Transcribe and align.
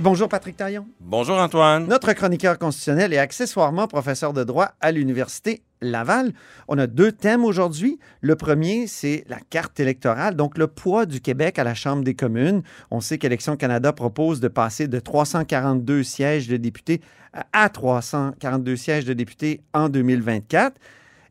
Bonjour 0.00 0.28
Patrick 0.28 0.56
Taillon. 0.56 0.86
Bonjour 1.00 1.36
Antoine. 1.36 1.86
Notre 1.86 2.12
chroniqueur 2.12 2.58
constitutionnel 2.58 3.14
et 3.14 3.18
accessoirement 3.18 3.88
professeur 3.88 4.34
de 4.34 4.44
droit 4.44 4.72
à 4.80 4.92
l'Université 4.92 5.62
Laval. 5.80 6.32
On 6.68 6.76
a 6.76 6.86
deux 6.86 7.12
thèmes 7.12 7.44
aujourd'hui. 7.44 7.98
Le 8.20 8.36
premier, 8.36 8.86
c'est 8.88 9.24
la 9.28 9.38
carte 9.38 9.80
électorale, 9.80 10.36
donc 10.36 10.58
le 10.58 10.66
poids 10.66 11.06
du 11.06 11.20
Québec 11.20 11.58
à 11.58 11.64
la 11.64 11.74
Chambre 11.74 12.04
des 12.04 12.14
communes. 12.14 12.62
On 12.90 13.00
sait 13.00 13.16
qu'Élections 13.16 13.56
Canada 13.56 13.92
propose 13.92 14.40
de 14.40 14.48
passer 14.48 14.86
de 14.86 14.98
342 14.98 16.02
sièges 16.02 16.48
de 16.48 16.58
députés 16.58 17.00
à 17.52 17.68
342 17.68 18.76
sièges 18.76 19.04
de 19.06 19.14
députés 19.14 19.62
en 19.72 19.88
2024. 19.88 20.78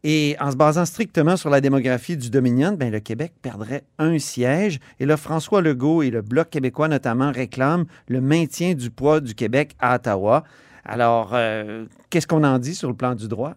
Et 0.07 0.35
en 0.39 0.51
se 0.51 0.55
basant 0.55 0.85
strictement 0.85 1.35
sur 1.35 1.49
la 1.49 1.61
démographie 1.61 2.15
du 2.15 2.29
Dominion, 2.29 2.73
ben, 2.73 2.91
le 2.91 2.99
Québec 2.99 3.33
perdrait 3.41 3.85
un 3.97 4.19
siège. 4.19 4.79
Et 4.99 5.05
là, 5.07 5.17
François 5.17 5.63
Legault 5.63 6.03
et 6.03 6.11
le 6.11 6.21
Bloc 6.21 6.51
québécois 6.51 6.87
notamment 6.87 7.31
réclament 7.31 7.85
le 8.07 8.21
maintien 8.21 8.75
du 8.75 8.91
poids 8.91 9.19
du 9.19 9.33
Québec 9.33 9.75
à 9.79 9.95
Ottawa. 9.95 10.43
Alors, 10.85 11.31
euh, 11.33 11.87
qu'est-ce 12.11 12.27
qu'on 12.27 12.43
en 12.43 12.59
dit 12.59 12.75
sur 12.75 12.87
le 12.87 12.95
plan 12.95 13.15
du 13.15 13.27
droit? 13.27 13.55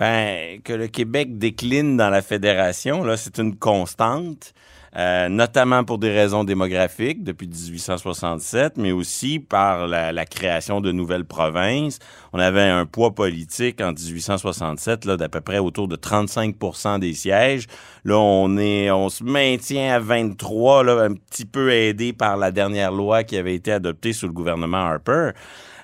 Ben, 0.00 0.62
que 0.62 0.72
le 0.72 0.88
Québec 0.88 1.36
décline 1.36 1.98
dans 1.98 2.08
la 2.08 2.22
fédération, 2.22 3.04
là, 3.04 3.18
c'est 3.18 3.36
une 3.36 3.54
constante. 3.54 4.54
Euh, 4.96 5.28
notamment 5.28 5.84
pour 5.84 5.98
des 5.98 6.10
raisons 6.10 6.42
démographiques 6.42 7.22
depuis 7.22 7.46
1867, 7.46 8.76
mais 8.76 8.90
aussi 8.90 9.38
par 9.38 9.86
la, 9.86 10.10
la 10.10 10.24
création 10.24 10.80
de 10.80 10.90
nouvelles 10.90 11.26
provinces. 11.26 11.98
On 12.32 12.40
avait 12.40 12.62
un 12.62 12.86
poids 12.86 13.14
politique 13.14 13.80
en 13.80 13.92
1867 13.92 15.04
là 15.04 15.16
d'à 15.16 15.28
peu 15.28 15.42
près 15.42 15.58
autour 15.58 15.86
de 15.86 15.94
35% 15.94 16.98
des 16.98 17.12
sièges. 17.12 17.66
Là, 18.04 18.18
on 18.18 18.56
est, 18.56 18.90
on 18.90 19.10
se 19.10 19.22
maintient 19.22 19.94
à 19.94 19.98
23, 20.00 20.82
là, 20.82 21.04
un 21.04 21.14
petit 21.14 21.44
peu 21.44 21.70
aidé 21.70 22.12
par 22.14 22.38
la 22.38 22.50
dernière 22.50 22.90
loi 22.90 23.22
qui 23.22 23.36
avait 23.36 23.54
été 23.54 23.70
adoptée 23.70 24.14
sous 24.14 24.26
le 24.26 24.32
gouvernement 24.32 24.78
Harper. 24.78 25.32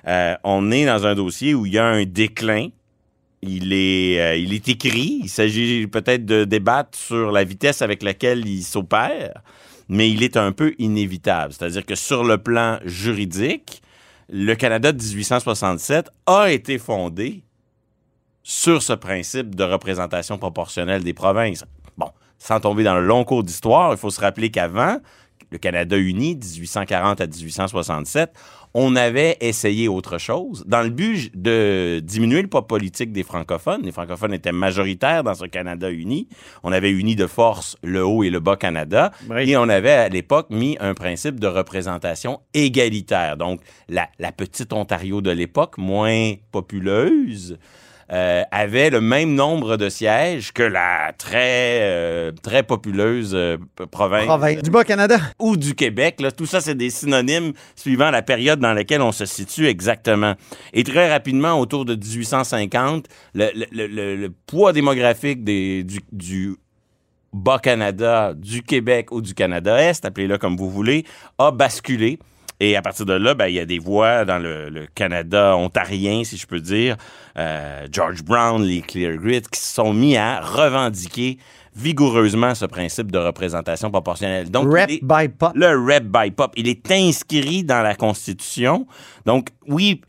Euh, 0.07 0.35
on 0.43 0.71
est 0.71 0.85
dans 0.87 1.05
un 1.05 1.13
dossier 1.13 1.53
où 1.53 1.65
il 1.67 1.73
y 1.73 1.77
a 1.77 1.85
un 1.85 2.03
déclin 2.03 2.69
il 3.41 3.73
est, 3.73 4.19
euh, 4.19 4.35
il 4.35 4.53
est 4.53 4.67
écrit. 4.69 5.19
Il 5.23 5.29
s'agit 5.29 5.87
peut-être 5.87 6.25
de 6.25 6.43
débattre 6.43 6.97
sur 6.97 7.31
la 7.31 7.43
vitesse 7.43 7.81
avec 7.81 8.03
laquelle 8.03 8.47
il 8.47 8.63
s'opère, 8.63 9.41
mais 9.89 10.09
il 10.09 10.23
est 10.23 10.37
un 10.37 10.51
peu 10.51 10.73
inévitable. 10.79 11.53
C'est-à-dire 11.53 11.85
que 11.85 11.95
sur 11.95 12.23
le 12.23 12.37
plan 12.37 12.79
juridique, 12.85 13.81
le 14.29 14.55
Canada 14.55 14.91
de 14.91 15.01
1867 15.01 16.09
a 16.25 16.51
été 16.51 16.77
fondé 16.77 17.43
sur 18.43 18.81
ce 18.81 18.93
principe 18.93 19.55
de 19.55 19.63
représentation 19.63 20.37
proportionnelle 20.37 21.03
des 21.03 21.13
provinces. 21.13 21.65
Bon, 21.97 22.09
sans 22.37 22.59
tomber 22.59 22.83
dans 22.83 22.95
le 22.95 23.05
long 23.05 23.23
cours 23.23 23.43
d'histoire, 23.43 23.91
il 23.91 23.97
faut 23.97 24.09
se 24.09 24.21
rappeler 24.21 24.51
qu'avant, 24.51 24.99
le 25.49 25.57
Canada 25.57 25.97
uni, 25.97 26.35
1840 26.35 27.21
à 27.21 27.27
1867, 27.27 28.33
on 28.73 28.95
avait 28.95 29.37
essayé 29.41 29.87
autre 29.87 30.17
chose 30.17 30.63
dans 30.67 30.81
le 30.81 30.89
but 30.89 31.31
de 31.35 31.99
diminuer 32.03 32.41
le 32.41 32.47
poids 32.47 32.67
politique 32.67 33.11
des 33.11 33.23
francophones. 33.23 33.81
Les 33.83 33.91
francophones 33.91 34.33
étaient 34.33 34.51
majoritaires 34.51 35.23
dans 35.23 35.33
ce 35.33 35.45
Canada 35.45 35.89
uni. 35.89 36.27
On 36.63 36.71
avait 36.71 36.91
uni 36.91 37.15
de 37.15 37.25
force 37.27 37.75
le 37.83 38.05
haut 38.05 38.23
et 38.23 38.29
le 38.29 38.39
bas 38.39 38.55
Canada 38.55 39.11
Oui. 39.29 39.49
et 39.49 39.57
on 39.57 39.67
avait 39.69 39.91
à 39.91 40.09
l'époque 40.09 40.47
mis 40.49 40.77
un 40.79 40.93
principe 40.93 41.39
de 41.39 41.47
représentation 41.47 42.39
égalitaire. 42.53 43.37
Donc 43.37 43.61
la, 43.89 44.07
la 44.19 44.31
petite 44.31 44.73
Ontario 44.73 45.21
de 45.21 45.31
l'époque, 45.31 45.77
moins 45.77 46.33
populeuse, 46.51 47.57
euh, 48.11 48.43
avait 48.51 48.89
le 48.89 49.01
même 49.01 49.33
nombre 49.33 49.75
de 49.77 49.89
sièges 49.89 50.53
que 50.53 50.63
la 50.63 51.11
très 51.17 51.79
euh, 51.81 52.31
très 52.41 52.63
populeuse 52.63 53.31
euh, 53.35 53.57
province 53.91 54.25
Province 54.25 54.61
du 54.61 54.69
Bas-Canada. 54.69 55.17
ou 55.39 55.57
du 55.57 55.75
Québec. 55.75 56.21
Là. 56.21 56.31
Tout 56.31 56.45
ça, 56.45 56.61
c'est 56.61 56.75
des 56.75 56.89
synonymes 56.89 57.51
suivant 57.75 58.09
la 58.09 58.21
période 58.21 58.59
dans 58.59 58.73
laquelle 58.73 59.01
on 59.01 59.11
se 59.11 59.25
situe 59.25 59.67
exactement. 59.67 60.35
Et 60.73 60.83
très 60.83 61.11
rapidement, 61.11 61.59
autour 61.59 61.83
de 61.85 61.95
1850, 61.95 63.07
le, 63.33 63.49
le- 63.53 63.65
le- 63.71 63.87
le- 63.87 64.15
le 64.15 64.29
poids 64.45 64.71
démographique 64.73 65.43
des, 65.43 65.83
du, 65.83 65.99
du 66.11 66.55
Bas-Canada, 67.33 68.33
du 68.35 68.63
Québec 68.63 69.11
ou 69.11 69.21
du 69.21 69.33
Canada-Est, 69.33 70.05
appelez-le 70.05 70.37
comme 70.37 70.55
vous 70.55 70.69
voulez, 70.69 71.03
a 71.37 71.51
basculé. 71.51 72.19
Et 72.59 72.75
à 72.75 72.81
partir 72.81 73.05
de 73.05 73.13
là, 73.13 73.35
ben, 73.35 73.47
il 73.47 73.53
y 73.53 73.59
a 73.59 73.65
des 73.65 73.77
voix 73.79 74.25
dans 74.25 74.39
le, 74.39 74.69
le 74.69 74.87
Canada 74.95 75.55
ontarien, 75.55 76.23
si 76.23 76.37
je 76.37 76.47
peux 76.47 76.59
dire, 76.59 76.97
euh, 77.37 77.85
George 77.91 78.23
Brown, 78.23 78.63
les 78.63 78.81
Clear 78.81 79.17
Grit, 79.17 79.43
qui 79.51 79.59
se 79.59 79.75
sont 79.75 79.93
mis 79.93 80.17
à 80.17 80.41
revendiquer 80.41 81.37
vigoureusement 81.75 82.55
ce 82.55 82.65
principe 82.65 83.11
de 83.11 83.19
représentation 83.19 83.91
proportionnelle. 83.91 84.49
Donc, 84.49 84.71
Rep 84.73 84.89
est- 84.89 85.03
by 85.03 85.27
pop. 85.29 85.51
le 85.53 85.77
rep 85.77 86.05
by 86.05 86.31
pop, 86.31 86.51
il 86.57 86.67
est 86.67 86.91
inscrit 86.91 87.63
dans 87.63 87.83
la 87.83 87.93
Constitution. 87.93 88.87
Donc, 89.27 89.49
oui, 89.67 90.01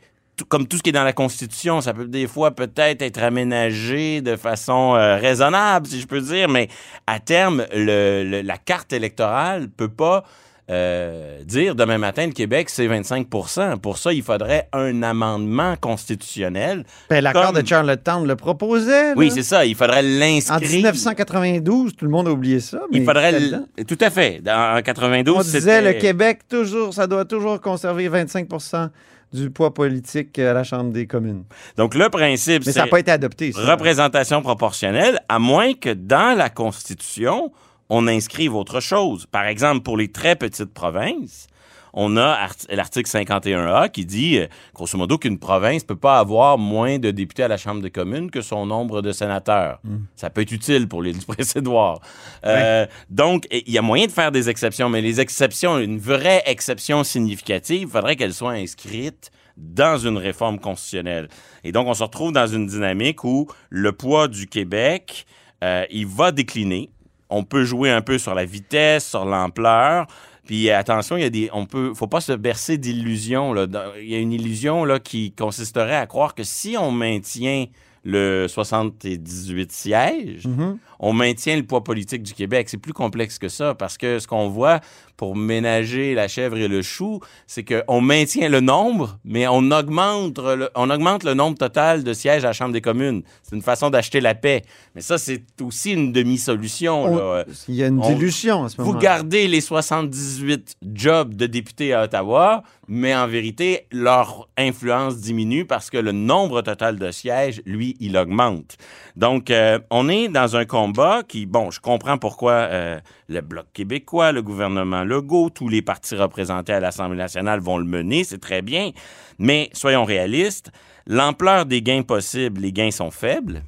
comme 0.49 0.67
tout 0.67 0.79
ce 0.79 0.83
qui 0.83 0.89
est 0.89 0.93
dans 0.95 1.05
la 1.05 1.13
Constitution, 1.13 1.83
ça 1.83 1.93
peut 1.93 2.07
des 2.07 2.27
fois 2.27 2.53
peut-être 2.53 3.03
être 3.03 3.23
aménagé 3.23 4.23
de 4.23 4.37
façon 4.37 4.95
euh, 4.95 5.17
raisonnable, 5.17 5.87
si 5.87 6.01
je 6.01 6.07
peux 6.07 6.23
dire, 6.23 6.49
mais 6.49 6.69
à 7.07 7.21
terme, 7.21 7.67
le- 7.75 8.25
le- 8.25 8.41
la 8.41 8.57
carte 8.57 8.95
électorale 8.95 9.69
peut 9.69 9.89
pas 9.89 10.25
euh, 10.71 11.39
dire 11.45 11.75
demain 11.75 11.97
matin 11.99 12.27
le 12.27 12.33
Québec 12.33 12.69
c'est 12.69 12.87
25% 12.87 13.79
Pour 13.79 13.97
ça, 13.99 14.13
il 14.13 14.23
faudrait 14.23 14.69
un 14.73 15.03
amendement 15.03 15.77
constitutionnel. 15.81 16.85
Ben, 17.09 17.23
L'accord 17.23 17.53
Comme- 17.53 17.63
de 17.63 17.67
Charlottetown 17.67 18.27
le 18.27 18.37
proposait. 18.37 19.09
là. 19.09 19.15
Oui, 19.17 19.31
c'est 19.31 19.43
ça. 19.43 19.65
Il 19.65 19.75
faudrait 19.75 20.01
En 20.01 20.19
l'inscrire. 20.21 20.69
1992, 20.71 21.97
tout 21.97 22.05
le 22.05 22.11
monde 22.11 22.29
a 22.29 22.33
oublié 22.33 22.61
ça. 22.61 22.81
mais 22.91 22.99
Il 22.99 23.05
faudrait 23.05 23.33
l- 23.35 23.63
tout 23.87 23.99
à 24.01 24.11
fait. 24.11 24.43
En 24.49 24.81
92, 24.83 25.37
On 25.37 25.41
disait 25.43 25.81
le 25.83 25.99
Québec, 25.99 26.41
toujours, 26.49 26.93
ça 26.93 27.07
doit 27.07 27.25
toujours 27.25 27.61
conserver 27.61 28.09
25% 28.09 28.91
du 29.33 29.51
poids 29.51 29.75
politique 29.75 30.39
à 30.39 30.53
la 30.55 30.65
Chambre 30.65 30.91
des 30.93 31.07
communes. 31.07 31.45
Donc 31.77 31.95
le 31.95 32.09
principe, 32.09 32.61
Mais 32.67 32.73
c'est 32.73 32.79
ça 32.79 32.85
n'a 32.85 32.87
pas 32.91 33.01
été 33.01 33.11
adopté. 33.11 33.53
ça. 33.53 33.61
représentation 33.73 34.41
proportionnelle, 34.43 35.19
à 35.29 35.39
moins 35.39 35.75
que 35.75 35.91
dans 35.93 36.37
la 36.37 36.49
Constitution, 36.49 37.53
on 37.91 38.07
inscrive 38.07 38.55
autre 38.55 38.81
chose. 38.81 39.27
Par 39.27 39.47
exemple, 39.47 39.83
pour 39.83 39.97
les 39.97 40.09
très 40.09 40.37
petites 40.37 40.73
provinces, 40.75 41.47
on 41.95 42.19
a 42.19 42.23
art- 42.27 42.55
l'article 42.69 43.09
51A 43.09 43.89
qui 43.91 44.05
dit, 44.05 44.39
euh, 44.39 44.47
grosso 44.75 44.97
modo, 44.99 45.17
qu'une 45.17 45.39
province 45.39 45.85
peut 45.85 45.97
pas 45.97 46.19
avoir 46.19 46.59
moins 46.59 46.99
de 46.99 47.11
députés 47.11 47.43
à 47.45 47.49
la 47.49 47.57
Chambre 47.57 47.81
des 47.81 47.91
communes 47.91 48.31
que 48.31 48.43
son 48.43 48.67
nombre 48.67 49.01
de 49.01 49.11
sénateurs. 49.11 49.81
Ça 50.15 50.29
peut 50.29 50.43
être 50.43 50.53
utile 50.53 50.87
pour 50.87 51.03
les 51.03 51.13
précédoires. 51.27 52.01
Euh, 52.45 52.87
Donc, 53.11 53.47
il 53.51 53.73
y 53.73 53.79
a 53.79 53.83
moyen 53.83 54.07
de 54.07 54.13
faire 54.13 54.31
des 54.31 54.51
exceptions, 54.51 54.91
mais 54.91 55.01
les 55.01 55.19
exceptions, 55.21 55.79
une 55.79 55.99
vraie 55.99 56.43
exception 56.47 57.05
significative, 57.05 57.81
il 57.83 57.89
faudrait 57.89 58.17
qu'elle 58.17 58.35
soit 58.35 58.53
inscrite 58.53 59.31
dans 59.57 59.97
une 59.99 60.19
réforme 60.19 60.59
constitutionnelle. 60.61 61.29
Et 61.65 61.73
donc, 61.73 61.89
on 61.89 61.95
se 61.95 62.03
retrouve 62.05 62.33
dans 62.33 62.47
une 62.47 62.67
dynamique 62.67 63.25
où 63.25 63.49
le 63.71 63.93
poids 63.93 64.29
du 64.29 64.47
Québec, 64.47 65.27
euh, 65.65 65.85
il 65.91 66.07
va 66.07 66.31
décliner. 66.33 66.91
On 67.31 67.45
peut 67.45 67.65
jouer 67.65 67.91
un 67.91 68.03
peu 68.03 68.19
sur 68.19 68.35
la 68.35 68.45
vitesse, 68.45 69.09
sur 69.09 69.25
l'ampleur. 69.25 70.07
Puis 70.47 70.71
attention, 70.71 71.17
il 71.17 71.23
y 71.23 71.27
a 71.27 71.31
des, 71.31 71.51
on 71.53 71.67
peut, 71.67 71.93
faut 71.95 72.07
pas 72.07 72.23
se 72.23 72.33
bercer 72.33 72.79
d'illusions. 72.79 73.55
Il 74.01 74.09
y 74.09 74.15
a 74.15 74.19
une 74.19 74.33
illusion 74.33 74.85
là 74.85 74.99
qui 74.99 75.33
consisterait 75.33 75.97
à 75.97 76.07
croire 76.07 76.35
que 76.35 76.43
si 76.43 76.77
on 76.79 76.91
maintient 76.91 77.67
le 78.05 78.47
78 78.49 79.73
sièges, 79.73 80.47
Mhm. 80.47 80.79
on 81.01 81.13
maintient 81.13 81.57
le 81.57 81.63
poids 81.63 81.83
politique 81.85 82.23
du 82.23 82.33
Québec. 82.35 82.69
C'est 82.69 82.79
plus 82.79 82.93
complexe 82.93 83.39
que 83.39 83.49
ça 83.49 83.75
parce 83.75 83.99
que 83.99 84.19
ce 84.19 84.27
qu'on 84.27 84.49
voit 84.49 84.81
pour 85.17 85.35
ménager 85.35 86.15
la 86.15 86.29
chèvre 86.29 86.57
et 86.59 86.69
le 86.69 86.81
chou, 86.81 87.19
c'est 87.49 87.65
qu'on 87.65 88.01
maintient 88.01 88.49
le 88.49 88.61
nombre, 88.61 89.19
mais 89.25 89.49
on 89.49 89.71
augmente 89.73 90.39
le, 90.39 90.71
on 90.77 90.91
augmente 90.91 91.25
le 91.25 91.35
nombre 91.35 91.59
total 91.59 92.05
de 92.05 92.13
sièges 92.13 92.45
à 92.45 92.49
la 92.49 92.53
Chambre 92.53 92.73
des 92.73 92.81
communes. 92.81 93.23
C'est 93.43 93.57
une 93.57 93.63
façon 93.63 93.91
d'acheter 93.91 94.21
la 94.21 94.37
paix. 94.37 94.63
Mais 94.95 95.01
ça, 95.01 95.19
c'est 95.19 95.43
aussi 95.61 95.93
une 95.93 96.13
demi-solution. 96.13 97.43
Il 97.69 97.75
y 97.75 97.83
a 97.83 97.89
une 97.89 97.99
On- 98.01 98.09
dilution 98.15 98.65
à 98.65 98.69
ce 98.69 98.81
moment 98.81 98.93
Vous 98.93 98.99
gardez 98.99 99.49
les 99.49 99.61
78 99.61 100.77
jobs 100.95 101.35
de 101.35 101.47
députés 101.47 101.93
à 101.95 102.05
Ottawa, 102.05 102.63
mais 102.87 103.15
en 103.15 103.27
vérité, 103.27 103.87
leur 103.91 104.49
influence 104.57 105.17
diminue 105.19 105.65
parce 105.65 105.91
que 105.91 105.99
le 105.99 106.13
nombre 106.13 106.63
total 106.63 106.97
de 106.99 107.11
sièges, 107.11 107.61
lui, 107.67 107.88
il 108.01 108.17
augmente. 108.17 108.77
Donc, 109.17 109.51
euh, 109.51 109.79
on 109.91 110.09
est 110.09 110.29
dans 110.29 110.57
un 110.57 110.65
combat 110.65 111.23
qui, 111.27 111.47
bon, 111.47 111.71
je 111.71 111.81
comprends 111.81 112.19
pourquoi 112.19 112.53
euh, 112.53 113.01
le 113.29 113.41
Bloc 113.41 113.67
québécois, 113.73 114.33
le 114.33 114.43
gouvernement 114.43 115.05
Legault, 115.05 115.51
tous 115.51 115.69
les 115.69 115.83
partis 115.83 116.17
représentés 116.17 116.73
à 116.73 116.81
l'Assemblée 116.81 117.19
nationale 117.19 117.61
vont 117.61 117.79
le 117.79 117.85
mener, 117.85 118.25
c'est 118.25 118.41
très 118.41 118.63
bien. 118.63 118.91
Mais 119.39 119.71
soyons 119.73 120.05
réalistes, 120.05 120.71
l'ampleur 121.07 121.67
des 121.67 121.83
gains 121.83 122.03
possibles, 122.03 122.61
les 122.61 122.73
gains 122.73 122.91
sont 122.91 123.11
faibles 123.11 123.63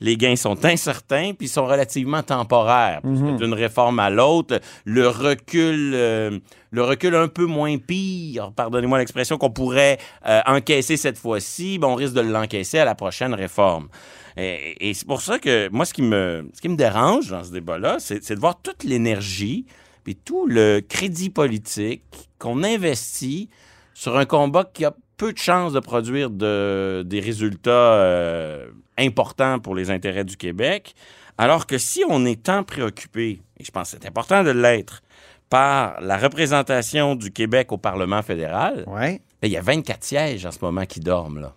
les 0.00 0.16
gains 0.16 0.36
sont 0.36 0.64
incertains 0.64 1.32
puis 1.36 1.48
sont 1.48 1.66
relativement 1.66 2.22
temporaires. 2.22 3.00
Que 3.02 3.38
D'une 3.38 3.54
réforme 3.54 3.98
à 3.98 4.10
l'autre, 4.10 4.60
le 4.84 5.08
recul, 5.08 5.92
euh, 5.94 6.38
le 6.70 6.82
recul 6.82 7.14
un 7.14 7.28
peu 7.28 7.46
moins 7.46 7.76
pire, 7.78 8.52
pardonnez-moi 8.52 8.98
l'expression, 8.98 9.38
qu'on 9.38 9.50
pourrait 9.50 9.98
euh, 10.26 10.40
encaisser 10.46 10.96
cette 10.96 11.18
fois-ci, 11.18 11.78
ben, 11.78 11.88
on 11.88 11.94
risque 11.94 12.14
de 12.14 12.20
l'encaisser 12.20 12.78
à 12.78 12.84
la 12.84 12.94
prochaine 12.94 13.34
réforme. 13.34 13.88
Et, 14.36 14.88
et 14.88 14.94
c'est 14.94 15.06
pour 15.06 15.20
ça 15.20 15.38
que 15.38 15.68
moi, 15.70 15.84
ce 15.84 15.92
qui 15.92 16.02
me, 16.02 16.48
ce 16.54 16.60
qui 16.60 16.68
me 16.68 16.76
dérange 16.76 17.28
dans 17.30 17.42
ce 17.42 17.50
débat-là, 17.50 17.96
c'est 17.98 18.22
c'est 18.22 18.34
de 18.34 18.40
voir 18.40 18.60
toute 18.62 18.84
l'énergie 18.84 19.66
puis 20.04 20.16
tout 20.16 20.46
le 20.46 20.80
crédit 20.80 21.28
politique 21.28 22.02
qu'on 22.38 22.62
investit 22.62 23.50
sur 23.94 24.16
un 24.16 24.24
combat 24.24 24.64
qui 24.64 24.84
a 24.84 24.94
peu 25.18 25.32
de 25.34 25.38
chances 25.38 25.72
de 25.74 25.80
produire 25.80 26.30
de- 26.30 27.02
des 27.04 27.20
résultats 27.20 27.70
euh, 27.70 28.68
importants 28.96 29.58
pour 29.58 29.74
les 29.74 29.90
intérêts 29.90 30.24
du 30.24 30.36
Québec, 30.36 30.94
alors 31.36 31.66
que 31.66 31.76
si 31.78 32.02
on 32.08 32.24
est 32.24 32.42
tant 32.42 32.62
préoccupé, 32.64 33.42
et 33.60 33.64
je 33.64 33.70
pense 33.70 33.90
que 33.92 33.98
c'est 34.00 34.08
important 34.08 34.42
de 34.42 34.50
l'être, 34.50 35.02
par 35.50 36.00
la 36.00 36.16
représentation 36.16 37.14
du 37.14 37.30
Québec 37.30 37.72
au 37.72 37.78
Parlement 37.78 38.22
fédéral, 38.22 38.84
ben, 38.86 39.18
il 39.42 39.50
y 39.50 39.56
a 39.56 39.62
24 39.62 40.04
sièges 40.04 40.44
en 40.46 40.50
ce 40.50 40.58
moment 40.62 40.84
qui 40.84 41.00
dorment. 41.00 41.40
Là. 41.40 41.54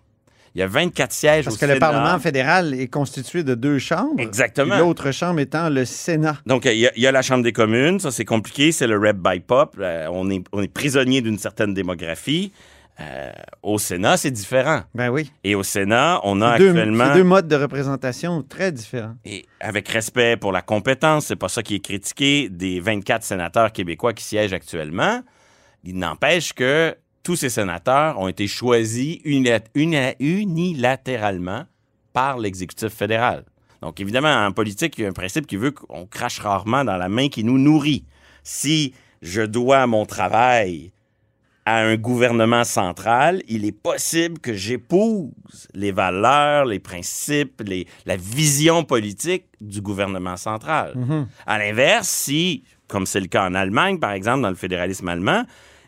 Il 0.56 0.60
y 0.60 0.62
a 0.64 0.68
24 0.68 1.12
sièges 1.14 1.46
Parce 1.46 1.56
au 1.56 1.60
que 1.60 1.66
le. 1.66 1.80
Parlement 1.80 2.20
fédéral 2.20 2.74
est 2.74 2.88
constitué 2.88 3.44
de 3.44 3.56
deux 3.56 3.80
chambres. 3.80 4.20
Exactement. 4.20 4.78
L'autre 4.78 5.12
chambre 5.12 5.40
étant 5.40 5.70
le 5.70 5.86
Sénat. 5.86 6.38
Donc, 6.46 6.66
il 6.66 6.78
y, 6.78 6.88
a- 6.88 6.92
il 6.96 7.02
y 7.02 7.08
a 7.08 7.12
la 7.12 7.22
Chambre 7.22 7.44
des 7.44 7.54
communes, 7.54 8.00
ça 8.00 8.12
c'est 8.12 8.26
compliqué, 8.26 8.72
c'est 8.74 8.88
le 8.88 8.98
rep 8.98 9.18
by 9.18 9.40
pop. 9.40 9.76
Euh, 9.80 10.08
on, 10.12 10.30
est, 10.30 10.44
on 10.52 10.62
est 10.62 10.68
prisonnier 10.68 11.22
d'une 11.22 11.38
certaine 11.38 11.74
démographie. 11.74 12.52
Euh, 13.00 13.32
au 13.64 13.80
Sénat, 13.80 14.18
c'est 14.18 14.30
différent. 14.32 14.82
Ben 14.94 15.10
oui. 15.10 15.32
Et 15.44 15.56
au 15.56 15.64
Sénat, 15.64 16.20
on 16.24 16.40
a 16.42 16.58
deux, 16.60 16.70
actuellement... 16.70 17.14
deux 17.16 17.24
modes 17.24 17.48
de 17.48 17.56
représentation 17.56 18.44
très 18.44 18.72
différents. 18.72 19.16
Et 19.26 19.46
avec 19.60 19.88
respect 19.88 20.38
pour 20.38 20.52
la 20.52 20.62
compétence, 20.62 21.28
c'est 21.28 21.36
pas 21.36 21.48
ça 21.50 21.64
qui 21.64 21.76
est 21.76 21.80
critiqué, 21.80 22.50
des 22.50 22.80
24 22.80 23.24
sénateurs 23.24 23.72
québécois 23.72 24.14
qui 24.14 24.24
siègent 24.24 24.54
actuellement, 24.54 25.22
il 25.84 25.98
n'empêche 25.98 26.54
que 26.54 26.96
tous 27.24 27.36
ces 27.36 27.50
sénateurs 27.50 28.20
ont 28.20 28.28
été 28.28 28.46
choisis 28.48 29.18
unilat- 29.26 29.64
uni- 29.74 30.16
unilatéralement 30.20 31.64
par 32.14 32.38
l'exécutif 32.40 32.90
fédéral. 32.90 33.46
Donc, 33.82 34.00
évidemment, 34.00 34.46
en 34.46 34.52
politique, 34.52 34.98
il 34.98 35.02
y 35.04 35.06
a 35.06 35.10
un 35.10 35.14
principe 35.14 35.48
qui 35.48 35.56
veut 35.56 35.72
qu'on 35.72 36.06
crache 36.06 36.40
rarement 36.40 36.84
dans 36.84 36.98
la 36.98 37.10
main 37.10 37.30
qui 37.30 37.44
nous 37.44 37.58
nourrit. 37.58 38.06
Si 38.44 38.94
je 39.22 39.42
dois 39.42 39.88
mon 39.88 40.06
travail 40.06 40.92
à 41.66 41.78
un 41.82 41.96
gouvernement 41.96 42.64
central, 42.64 43.42
il 43.48 43.66
est 43.66 43.72
possible 43.72 44.40
que 44.40 44.54
j'épouse 44.54 45.30
les 45.76 45.92
valeurs, 45.92 46.66
les 46.66 46.80
principes, 46.80 47.62
les- 47.66 47.88
la 48.06 48.16
vision 48.18 48.84
politique 48.84 49.46
du 49.60 49.80
gouvernement 49.82 50.38
central. 50.38 50.94
À 51.46 51.60
l'inverse, 51.60 52.08
si, 52.08 52.64
comme 52.88 53.06
c'est 53.06 53.20
le 53.20 53.28
cas 53.28 53.46
en 53.48 53.54
Allemagne, 53.54 54.00
par 54.00 54.12
exemple, 54.12 54.42
dans 54.42 54.50
le 54.50 54.56
fédéralisme 54.56 55.08
allemand, 55.08 55.44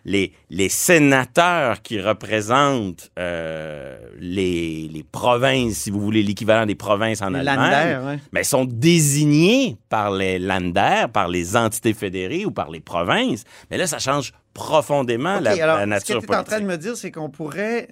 les, 0.06 0.34
les 0.50 0.68
sénateurs 0.68 1.81
qui 1.81 2.00
représentent 2.02 3.10
euh, 3.18 3.98
les, 4.20 4.90
les 4.90 5.04
provinces, 5.04 5.75
si 5.78 5.92
vous 5.92 6.02
voulez, 6.02 6.22
l'équivalent 6.24 6.66
des 6.66 6.75
provinces 6.75 7.22
en 7.22 7.30
Les 7.30 7.40
Allemagne, 7.40 8.06
ouais. 8.06 8.20
ben, 8.34 8.44
sont 8.44 8.66
désignés 8.66 9.78
par 9.90 10.12
les 10.12 10.40
Länder, 10.40 11.06
par 11.12 11.30
les 11.30 11.56
entités 11.56 11.94
fédérées 11.94 12.46
ou 12.46 12.52
par 12.52 12.70
les 12.70 12.81
provinces. 12.81 13.46
Mais 13.72 13.78
là, 13.78 13.88
ça 13.88 14.00
change 14.00 14.34
profondément 14.54 15.40
la, 15.40 15.52
alors, 15.52 15.78
la 15.78 15.84
ce 15.84 15.88
nature 15.90 16.22
que 16.22 16.26
tu 16.28 16.32
es 16.32 16.36
en 16.36 16.44
train 16.44 16.60
de 16.60 16.66
politique. 16.66 16.68
me 16.68 16.78
dire, 16.78 16.98
c'est 16.98 17.12
qu'on 17.12 17.30
pourrait 17.30 17.88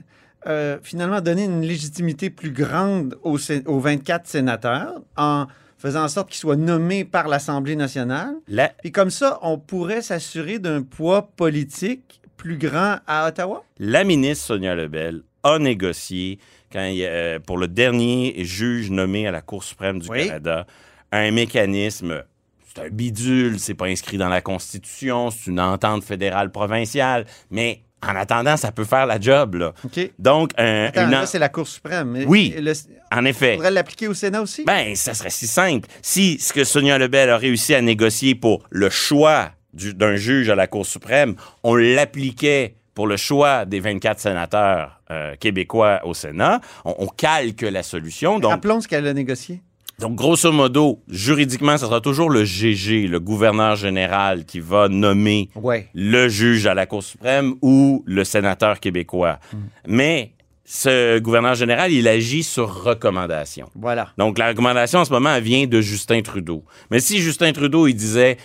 euh, 0.48 0.78
finalement 0.84 1.22
donner 1.22 1.46
une 1.46 1.62
légitimité 1.62 2.30
plus 2.30 2.52
grande 2.52 3.18
aux, 3.24 3.38
sé- 3.38 3.63
aux 3.66 3.80
24 3.80 4.28
sénateurs 4.28 5.02
en 5.18 5.48
faisant 5.78 6.04
en 6.04 6.08
sorte 6.08 6.30
qu'ils 6.30 6.40
soient 6.40 6.56
nommés 6.56 7.06
par 7.06 7.28
l'Assemblée 7.28 7.75
nationale. 7.75 8.34
La- 8.48 8.69
Puis 8.81 8.92
comme 8.92 9.10
ça, 9.10 9.40
on 9.42 9.58
pourrait 9.58 10.02
s'assurer 10.02 10.60
d'un 10.60 10.84
poids 10.84 11.31
politique 11.36 12.22
plus 12.38 12.58
grand 12.58 12.98
à 13.07 13.28
Ottawa? 13.28 13.64
la 13.80 14.04
ministre 14.04 14.46
Sonia 14.48 14.74
Lebel 14.75 15.22
a 15.44 15.57
négocié 15.60 16.38
quand 16.72 16.84
il 16.86 17.04
euh, 17.04 17.40
pour 17.40 17.57
le 17.57 17.68
dernier 17.68 18.36
juge 18.44 18.90
nommé 18.92 19.28
à 19.28 19.31
la 19.31 19.42
Cour 19.42 19.64
suprême 19.64 20.00
du 20.00 20.10
Oui. 20.10 20.25
Canada 20.28 20.66
un 21.12 21.30
mécanisme. 21.31 22.24
C'est 22.73 22.83
un 22.83 22.89
bidule, 22.89 23.59
c'est 23.59 23.73
pas 23.73 23.85
inscrit 23.88 24.18
dans 24.18 24.29
la 24.29 24.41
Constitution, 24.41 25.29
c'est 25.29 25.51
une 25.51 25.59
entente 25.59 26.03
fédérale 26.03 26.51
provinciale, 26.51 27.25
mais 27.50 27.81
en 28.01 28.15
attendant, 28.15 28.56
ça 28.57 28.71
peut 28.71 28.85
faire 28.85 29.06
la 29.06 29.19
job. 29.19 29.56
Là. 29.56 29.73
Donc, 30.18 30.51
un, 30.57 30.85
Attends, 30.85 31.01
une 31.01 31.07
en- 31.09 31.12
là, 31.12 31.25
c'est 31.25 31.38
la 31.39 31.50
Cour 31.50 31.68
suprême. 31.68 32.23
Oui. 32.27 32.56
le- 32.57 32.71
en 33.12 33.21
on 33.21 33.25
effet. 33.25 33.56
pourrait 33.57 33.71
l'appliquer 33.71 34.07
au 34.07 34.13
Sénat 34.13 34.41
aussi? 34.41 34.63
Ben, 34.63 34.95
ça 34.95 35.13
serait 35.13 35.29
si 35.29 35.47
simple. 35.47 35.88
Si 36.01 36.39
ce 36.39 36.53
que 36.53 36.63
Sonia 36.63 36.97
Lebel 36.97 37.29
a 37.29 37.38
réussi 37.38 37.75
à 37.75 37.81
négocier 37.81 38.35
pour 38.35 38.63
le 38.69 38.89
choix 38.89 39.51
du- 39.73 39.94
d'un 39.94 40.15
juge 40.15 40.50
à 40.50 40.56
la 40.56 40.68
Cour 40.68 40.85
suprême, 40.85 41.35
on 41.63 41.75
l'appliquait 41.75 42.75
pour 42.94 43.06
le 43.07 43.18
choix 43.18 43.65
des 43.65 43.79
24 43.79 44.19
sénateurs 44.19 45.01
euh, 45.12 45.35
québécois 45.35 46.01
au 46.06 46.13
Sénat, 46.13 46.62
on, 46.85 46.95
on 47.00 47.07
calque 47.07 47.62
la 47.62 47.83
solution. 47.83 48.39
Donc, 48.39 48.51
Rappelons 48.51 48.81
ce 48.81 48.88
qu'elle 48.88 49.07
a 49.07 49.13
négocié. 49.13 49.62
Donc, 50.01 50.15
grosso 50.15 50.51
modo, 50.51 51.00
juridiquement, 51.07 51.77
ce 51.77 51.86
sera 51.86 52.01
toujours 52.01 52.30
le 52.30 52.44
GG, 52.44 53.07
le 53.07 53.19
gouverneur 53.19 53.75
général, 53.75 54.45
qui 54.45 54.59
va 54.59 54.89
nommer 54.89 55.50
Ouais. 55.56 55.88
le 55.94 56.27
juge 56.27 56.65
à 56.68 56.74
la 56.74 56.86
Cour 56.86 57.03
suprême 57.03 57.53
ou 57.62 58.03
le 58.06 58.24
sénateur 58.24 58.80
québécois. 58.80 59.39
Mais 59.88 60.31
ce 60.65 61.19
gouverneur 61.19 61.56
général, 61.56 61.92
il 61.92 62.07
agit 62.07 62.44
sur 62.44 62.83
recommandation. 62.83 63.69
Voilà. 63.75 64.09
Donc, 64.18 64.38
la 64.38 64.50
recommandation 64.50 65.00
en 65.00 65.06
ce 65.06 65.12
moment, 65.12 65.36
elle 65.36 65.44
vient 65.44 65.68
de 65.68 65.80
Justin 65.81 66.21
Trudeau. 66.21 66.63
Mais 66.89 67.00
si 67.00 67.19
Justin 67.19 67.51
Trudeau, 67.51 67.88
il 67.88 67.94
disait, 67.94 68.38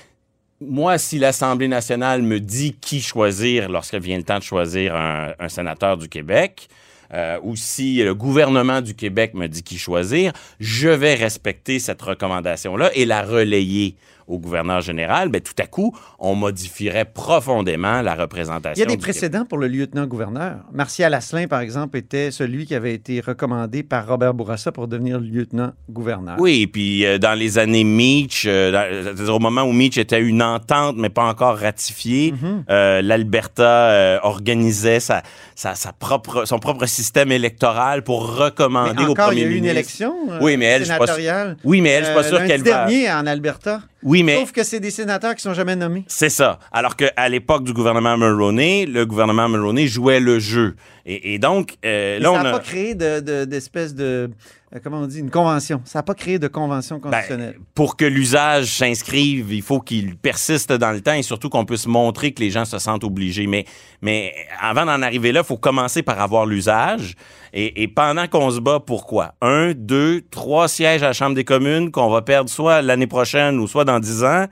moi, 0.61 0.99
si 0.99 1.19
l'Assemblée 1.19 1.69
nationale 1.69 2.23
me 2.23 2.41
dit 2.41 2.75
qui 2.81 3.01
choisir 3.01 3.69
lorsque 3.69 3.95
vient 3.97 4.17
le 4.17 4.23
temps 4.25 4.39
de 4.39 4.43
choisir 4.45 4.95
un, 4.97 5.33
un 5.39 5.49
sénateur 5.49 5.97
du 5.97 6.09
Québec, 6.09 6.69
euh, 7.13 7.39
ou 7.43 7.57
si 7.57 8.03
le 8.03 8.15
gouvernement 8.15 8.81
du 8.81 8.95
Québec 8.95 9.35
me 9.35 9.47
dit 9.47 9.63
qui 9.63 9.79
choisir, 9.79 10.33
je 10.61 10.89
vais 10.89 11.15
respecter 11.15 11.79
cette 11.79 12.03
recommandation-là 12.03 12.91
et 12.95 13.05
la 13.05 13.23
relayer 13.23 13.97
au 14.27 14.39
gouverneur 14.39 14.81
général. 14.81 15.29
Ben, 15.29 15.41
tout 15.41 15.53
à 15.59 15.67
coup, 15.67 15.97
on 16.19 16.35
modifierait 16.35 17.05
profondément 17.05 18.03
la 18.03 18.15
représentation. 18.15 18.75
Il 18.77 18.81
y 18.81 18.83
a 18.83 18.87
des 18.87 18.93
Québec. 18.93 19.01
précédents 19.03 19.45
pour 19.45 19.59
le 19.59 19.69
lieutenant-gouverneur. 19.69 20.57
Martial 20.73 21.15
Asselin, 21.15 21.47
par 21.47 21.61
exemple, 21.61 21.97
était 21.97 22.31
celui 22.31 22.67
qui 22.67 22.75
avait 22.75 22.95
été 22.95 23.21
recommandé 23.21 23.83
par 23.83 24.07
Robert 24.07 24.35
Bourassa 24.35 24.73
pour 24.73 24.89
devenir 24.89 25.21
lieutenant-gouverneur. 25.21 26.37
Oui, 26.39 26.63
et 26.63 26.67
puis 26.67 27.05
euh, 27.07 27.19
dans 27.19 27.39
les 27.39 27.59
années 27.59 27.85
Meach, 27.85 28.45
euh, 28.47 29.15
dans- 29.15 29.35
au 29.35 29.39
moment 29.39 29.63
où 29.63 29.73
Meach 29.73 29.99
était 29.99 30.21
une 30.21 30.43
entente, 30.43 30.97
mais 30.97 31.09
pas 31.11 31.25
encore 31.25 31.59
ratifiée, 31.59 32.33
Mhm. 32.33 32.65
euh, 32.71 33.03
l'Alberta 33.03 33.63
euh, 33.91 34.19
organisait 34.23 35.01
sa, 35.01 35.23
sa, 35.55 35.75
sa 35.75 35.93
propre, 35.93 36.45
son 36.45 36.59
propre 36.59 36.87
système 36.87 37.33
électoral 37.33 38.03
pour 38.03 38.27
Mais 38.37 38.45
recommander 38.45 39.05
au 39.05 39.15
premier 39.15 39.37
il 39.37 39.39
y 39.39 39.43
a 39.43 39.47
eu 39.47 39.49
une 39.51 39.55
ministre. 39.57 39.71
élection 39.77 40.15
Oui, 40.41 40.57
mais 40.57 40.67
elle, 40.67 40.81
je 40.85 40.87
suis 40.91 40.99
pas 40.99 41.07
sénatoriale. 41.07 41.57
Oui, 41.65 41.81
mais 41.81 41.91
elle, 41.91 42.03
je 42.05 42.07
suis 42.07 42.15
pas 42.15 42.23
sûr 42.25 42.39
qu'elle 42.45 42.63
va... 42.63 42.87
dernier 42.87 43.11
en 43.11 43.27
Alberta. 43.27 43.81
Oui, 44.07 44.23
mais... 44.23 44.37
Sauf 44.37 44.53
que 44.53 44.63
c'est 44.63 44.79
des 44.79 44.93
sénateurs 44.93 45.35
qui 45.35 45.43
sont 45.43 45.53
jamais 45.53 45.75
nommés. 45.75 46.05
C'est 46.07 46.29
ça. 46.29 46.61
Alors 46.71 46.95
qu'à 46.95 47.29
l'époque 47.29 47.65
du 47.65 47.73
gouvernement 47.73 48.17
Mulroney, 48.17 48.87
le 48.87 49.05
gouvernement 49.05 49.49
Mulroney 49.49 49.89
jouait 49.89 50.21
le 50.21 50.39
jeu. 50.39 50.77
Et, 51.09 51.35
et 51.35 51.39
donc, 51.39 51.77
euh, 51.85 52.19
là, 52.19 52.25
ça 52.25 52.33
on 52.33 52.43
n'a 52.43 52.49
a... 52.49 52.53
pas 52.53 52.59
créé 52.59 52.97
de- 52.97 53.21
de- 53.21 53.45
d'espèce 53.45 53.95
de, 53.95 54.29
euh, 54.75 54.79
comment 54.83 54.99
on 55.03 55.07
dit, 55.07 55.21
une 55.21 55.31
convention. 55.31 55.81
Ça 55.85 56.01
n'a 56.01 56.03
pas 56.03 56.15
créé 56.15 56.41
de 56.41 56.49
convention 56.49 56.97
Ben, 56.97 57.03
constitutionnelle. 57.11 57.59
pour 57.77 57.97
que 57.97 58.05
l'usage 58.05 58.77
s'inscrive, 58.77 59.53
il 59.53 59.63
faut 59.63 59.79
qu'il 59.81 60.17
persiste 60.17 60.73
dans 60.73 60.91
le 60.91 61.01
temps 61.01 61.13
et 61.13 61.23
surtout 61.23 61.49
qu'on 61.49 61.65
puisse 61.65 61.87
montrer 61.87 62.33
que 62.33 62.41
les 62.43 62.51
gens 62.51 62.65
se 62.65 62.81
sentent 62.81 63.05
obligés. 63.05 63.47
Mais, 63.47 63.67
mais 64.03 64.35
avant 64.61 64.85
d'en 64.85 65.01
arriver 65.01 65.31
là, 65.31 65.43
il 65.45 65.47
faut 65.47 65.57
commencer 65.57 66.03
par 66.03 66.21
avoir 66.21 66.45
l'usage. 66.45 67.15
Et, 67.53 67.85
et 67.85 67.89
pendant 67.89 68.27
qu'on 68.27 68.51
se 68.51 68.59
bat, 68.59 68.81
pourquoi? 68.85 69.35
Un, 69.41 69.75
deux, 69.77 70.23
trois 70.33 70.67
sièges 70.67 71.05
à 71.05 71.07
la 71.07 71.13
Chambre 71.13 71.37
des 71.37 71.45
communes 71.45 71.93
qu'on 71.93 72.11
va 72.11 72.23
perdre 72.23 72.51
soit 72.51 72.83
l'année 72.83 73.07
prochaine 73.07 73.61
ou 73.61 73.69
soit 73.69 73.85
dans 73.85 74.01
dix 74.01 74.25
ans. 74.25 74.47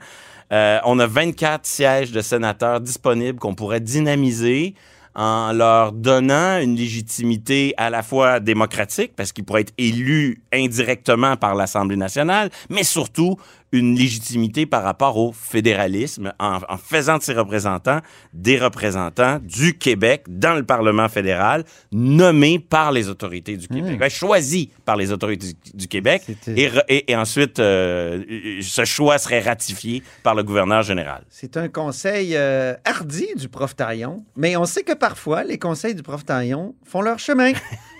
Euh, 0.53 0.79
on 0.85 0.99
a 0.99 1.05
24 1.07 1.65
sièges 1.65 2.11
de 2.13 2.21
sénateurs 2.21 2.79
disponibles 2.79 3.39
qu'on 3.39 3.55
pourrait 3.55 3.81
dynamiser 3.81 4.73
en 5.15 5.53
leur 5.53 5.91
donnant 5.91 6.59
une 6.59 6.75
légitimité 6.75 7.73
à 7.77 7.89
la 7.89 8.03
fois 8.03 8.39
démocratique, 8.39 9.13
parce 9.15 9.31
qu'ils 9.31 9.45
pourraient 9.45 9.61
être 9.61 9.73
élus 9.77 10.41
indirectement 10.53 11.37
par 11.37 11.55
l'Assemblée 11.55 11.97
nationale, 11.97 12.49
mais 12.69 12.83
surtout 12.83 13.37
une 13.71 13.95
légitimité 13.95 14.65
par 14.65 14.83
rapport 14.83 15.17
au 15.17 15.31
fédéralisme 15.33 16.31
en, 16.39 16.59
en 16.69 16.77
faisant 16.77 17.17
de 17.17 17.23
ses 17.23 17.33
représentants 17.33 17.99
des 18.33 18.57
représentants 18.59 19.39
du 19.41 19.77
Québec 19.77 20.23
dans 20.27 20.53
le 20.53 20.63
Parlement 20.63 21.09
fédéral, 21.09 21.63
nommés 21.91 22.59
par 22.59 22.91
les 22.91 23.09
autorités 23.09 23.57
du 23.57 23.67
Québec, 23.67 23.97
Ben, 23.99 24.09
choisis 24.09 24.67
par 24.85 24.95
les 24.95 25.11
autorités 25.11 25.47
du, 25.47 25.77
du 25.77 25.87
Québec, 25.87 26.23
et, 26.47 26.67
re- 26.69 26.83
et- 26.87 27.11
et 27.11 27.15
ensuite 27.15 27.59
euh, 27.59 28.23
ce 28.61 28.85
choix 28.85 29.17
serait 29.17 29.41
ratifié 29.41 30.03
par 30.23 30.35
le 30.35 30.43
gouverneur 30.43 30.83
général. 30.83 31.23
C'est 31.29 31.57
un 31.57 31.67
conseil 31.67 32.35
euh, 32.35 32.75
hardi 32.85 33.27
du 33.35 33.49
prof 33.49 33.75
Taillon, 33.75 34.23
mais 34.37 34.55
on 34.57 34.65
sait 34.65 34.83
que 34.83 34.93
parfois, 34.93 35.43
les 35.43 35.57
conseils 35.57 35.95
du 35.95 36.03
prof 36.03 36.23
Taillon 36.25 36.75
font 36.83 37.01
leur 37.01 37.19
chemin. 37.19 37.51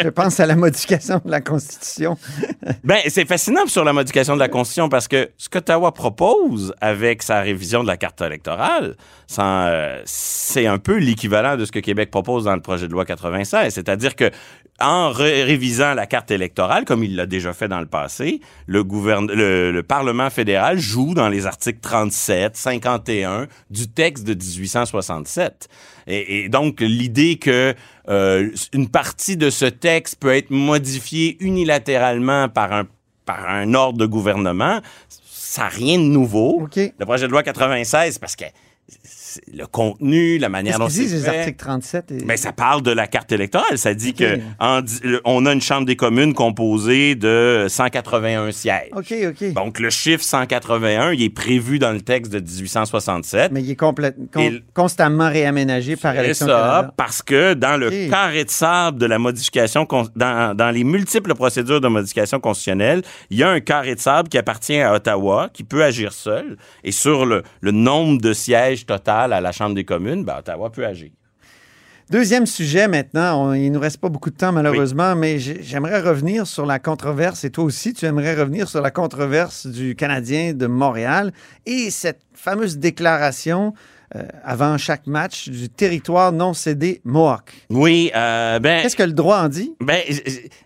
Je 0.00 0.08
pense 0.08 0.40
à 0.40 0.46
la 0.46 0.56
modification 0.56 1.20
de 1.24 1.30
la 1.30 1.40
Constitution. 1.40 2.16
Ben, 2.84 2.98
c'est 3.08 3.26
fascinant 3.26 3.66
sur 3.66 3.84
la 3.84 3.92
modification 3.92 4.34
de 4.34 4.40
la 4.40 4.48
Constitution 4.48 4.88
parce 4.88 5.08
que 5.08 5.30
ce 5.36 5.48
qu'Ottawa 5.48 5.92
propose 5.92 6.74
avec 6.80 7.22
sa 7.22 7.40
révision 7.40 7.82
de 7.82 7.88
la 7.88 7.96
carte 7.96 8.20
électorale, 8.20 8.96
euh, 9.38 10.02
c'est 10.04 10.66
un 10.66 10.78
peu 10.78 10.96
l'équivalent 10.98 11.56
de 11.56 11.64
ce 11.64 11.72
que 11.72 11.80
Québec 11.80 12.10
propose 12.10 12.44
dans 12.44 12.54
le 12.54 12.62
projet 12.62 12.86
de 12.88 12.92
loi 12.92 13.04
96. 13.04 13.72
C'est-à-dire 13.72 14.14
que 14.16 14.30
en 14.78 15.08
ré- 15.10 15.42
révisant 15.42 15.94
la 15.94 16.04
carte 16.06 16.30
électorale, 16.30 16.84
comme 16.84 17.02
il 17.02 17.16
l'a 17.16 17.24
déjà 17.24 17.54
fait 17.54 17.66
dans 17.66 17.80
le 17.80 17.86
passé, 17.86 18.40
le 18.68 19.80
Parlement 19.80 20.28
fédéral 20.28 20.78
joue 20.78 21.14
dans 21.14 21.30
les 21.30 21.46
articles 21.46 21.80
37, 21.80 22.56
51 22.56 23.46
du 23.70 23.88
texte 23.88 24.24
de 24.24 24.34
1867. 24.34 25.68
Et, 26.08 26.44
et 26.44 26.48
donc, 26.50 26.80
l'idée 26.80 27.36
que 27.36 27.74
euh, 28.08 28.50
une 28.72 28.88
partie 28.88 29.36
de 29.36 29.50
ce 29.50 29.64
texte 29.64 30.16
peut 30.20 30.34
être 30.34 30.50
modifiée 30.50 31.36
unilatéralement 31.40 32.48
par 32.48 32.72
un, 32.72 32.84
par 33.24 33.48
un 33.48 33.74
ordre 33.74 33.98
de 33.98 34.06
gouvernement, 34.06 34.80
ça 35.08 35.62
n'a 35.62 35.68
rien 35.68 35.98
de 35.98 36.04
nouveau. 36.04 36.62
OK. 36.62 36.76
Le 36.76 37.04
projet 37.04 37.26
de 37.26 37.32
loi 37.32 37.42
96, 37.42 38.18
parce 38.18 38.36
que 38.36 38.44
le 39.52 39.66
contenu, 39.66 40.38
la 40.38 40.48
manière 40.48 40.78
dont 40.78 40.88
c'est 40.88 41.02
les 41.02 41.28
articles 41.28 41.56
37 41.58 42.12
et... 42.12 42.24
Ben, 42.24 42.36
ça 42.36 42.52
parle 42.52 42.82
de 42.82 42.90
la 42.90 43.06
carte 43.06 43.32
électorale. 43.32 43.78
Ça 43.78 43.94
dit 43.94 44.10
OK. 44.10 44.16
que 44.16 44.38
en 44.58 44.80
on 45.24 45.46
a 45.46 45.52
une 45.52 45.60
chambre 45.60 45.86
des 45.86 45.96
communes 45.96 46.34
composée 46.34 47.14
de 47.14 47.66
181 47.68 48.50
sièges. 48.52 48.90
OK, 48.96 49.14
OK. 49.28 49.52
Donc, 49.52 49.78
le 49.78 49.90
chiffre 49.90 50.22
181, 50.22 51.12
il 51.12 51.22
est 51.22 51.30
prévu 51.30 51.78
dans 51.78 51.92
le 51.92 52.00
texte 52.00 52.32
de 52.32 52.38
1867. 52.40 53.52
Mais 53.52 53.62
il 53.62 53.70
est 53.70 53.76
complète- 53.76 54.16
con- 54.32 54.40
Et- 54.40 54.62
constamment 54.74 55.28
réaménagé 55.28 55.96
par 55.96 56.14
C'est 56.14 56.24
élection 56.24 56.46
ça, 56.46 56.52
Canada. 56.52 56.94
parce 56.96 57.22
que 57.22 57.54
dans 57.54 57.76
le 57.76 58.08
carré 58.10 58.44
de 58.44 58.50
sable 58.50 58.98
de 58.98 59.06
la 59.06 59.18
modification, 59.18 59.86
dans, 60.14 60.54
dans 60.56 60.70
les 60.70 60.84
multiples 60.84 61.34
procédures 61.34 61.80
de 61.80 61.88
modification 61.88 62.40
constitutionnelle, 62.40 63.02
il 63.30 63.38
y 63.38 63.42
a 63.42 63.50
un 63.50 63.60
carré 63.60 63.94
de 63.94 64.00
sable 64.00 64.28
qui 64.28 64.38
appartient 64.38 64.78
à 64.80 64.92
Ottawa, 64.94 65.48
qui 65.52 65.64
peut 65.64 65.82
agir 65.84 66.12
seul. 66.12 66.56
Et 66.84 66.92
sur 66.92 67.26
le, 67.26 67.42
le 67.60 67.70
nombre 67.70 68.20
de 68.20 68.32
sièges 68.32 68.86
total 68.86 69.25
à 69.32 69.40
la 69.40 69.52
Chambre 69.52 69.74
des 69.74 69.84
communes, 69.84 70.24
ben, 70.24 70.36
Ottawa 70.38 70.70
peut 70.70 70.84
agir. 70.86 71.10
Deuxième 72.08 72.46
sujet 72.46 72.86
maintenant. 72.86 73.48
On- 73.48 73.52
il 73.54 73.70
nous 73.70 73.80
reste 73.80 73.98
pas 73.98 74.08
beaucoup 74.08 74.30
de 74.30 74.36
temps 74.36 74.52
malheureusement, 74.52 75.16
mais 75.16 75.40
j'ai- 75.40 75.60
j'aimerais 75.62 76.00
revenir 76.00 76.46
sur 76.46 76.64
la 76.64 76.78
controverse, 76.78 77.42
et 77.44 77.50
toi 77.50 77.64
aussi, 77.64 77.94
tu 77.94 78.04
aimerais 78.06 78.36
revenir 78.36 78.68
sur 78.68 78.80
la 78.80 78.92
controverse 78.92 79.66
du 79.66 79.96
Canadien 79.96 80.52
de 80.54 80.66
Montréal 80.68 81.32
et 81.66 81.90
cette 81.90 82.20
fameuse 82.32 82.78
déclaration 82.78 83.74
euh, 84.14 84.22
avant 84.44 84.78
chaque 84.78 85.06
match 85.06 85.48
du 85.48 85.68
territoire 85.68 86.30
non 86.32 86.54
cédé 86.54 87.00
Mohawk. 87.04 87.52
Oui, 87.70 88.10
euh, 88.14 88.58
ben... 88.60 88.82
Qu'est-ce 88.82 88.94
que 88.96 89.02
le 89.02 89.12
droit 89.12 89.38
en 89.38 89.48
dit? 89.48 89.74
Ben, 89.80 90.00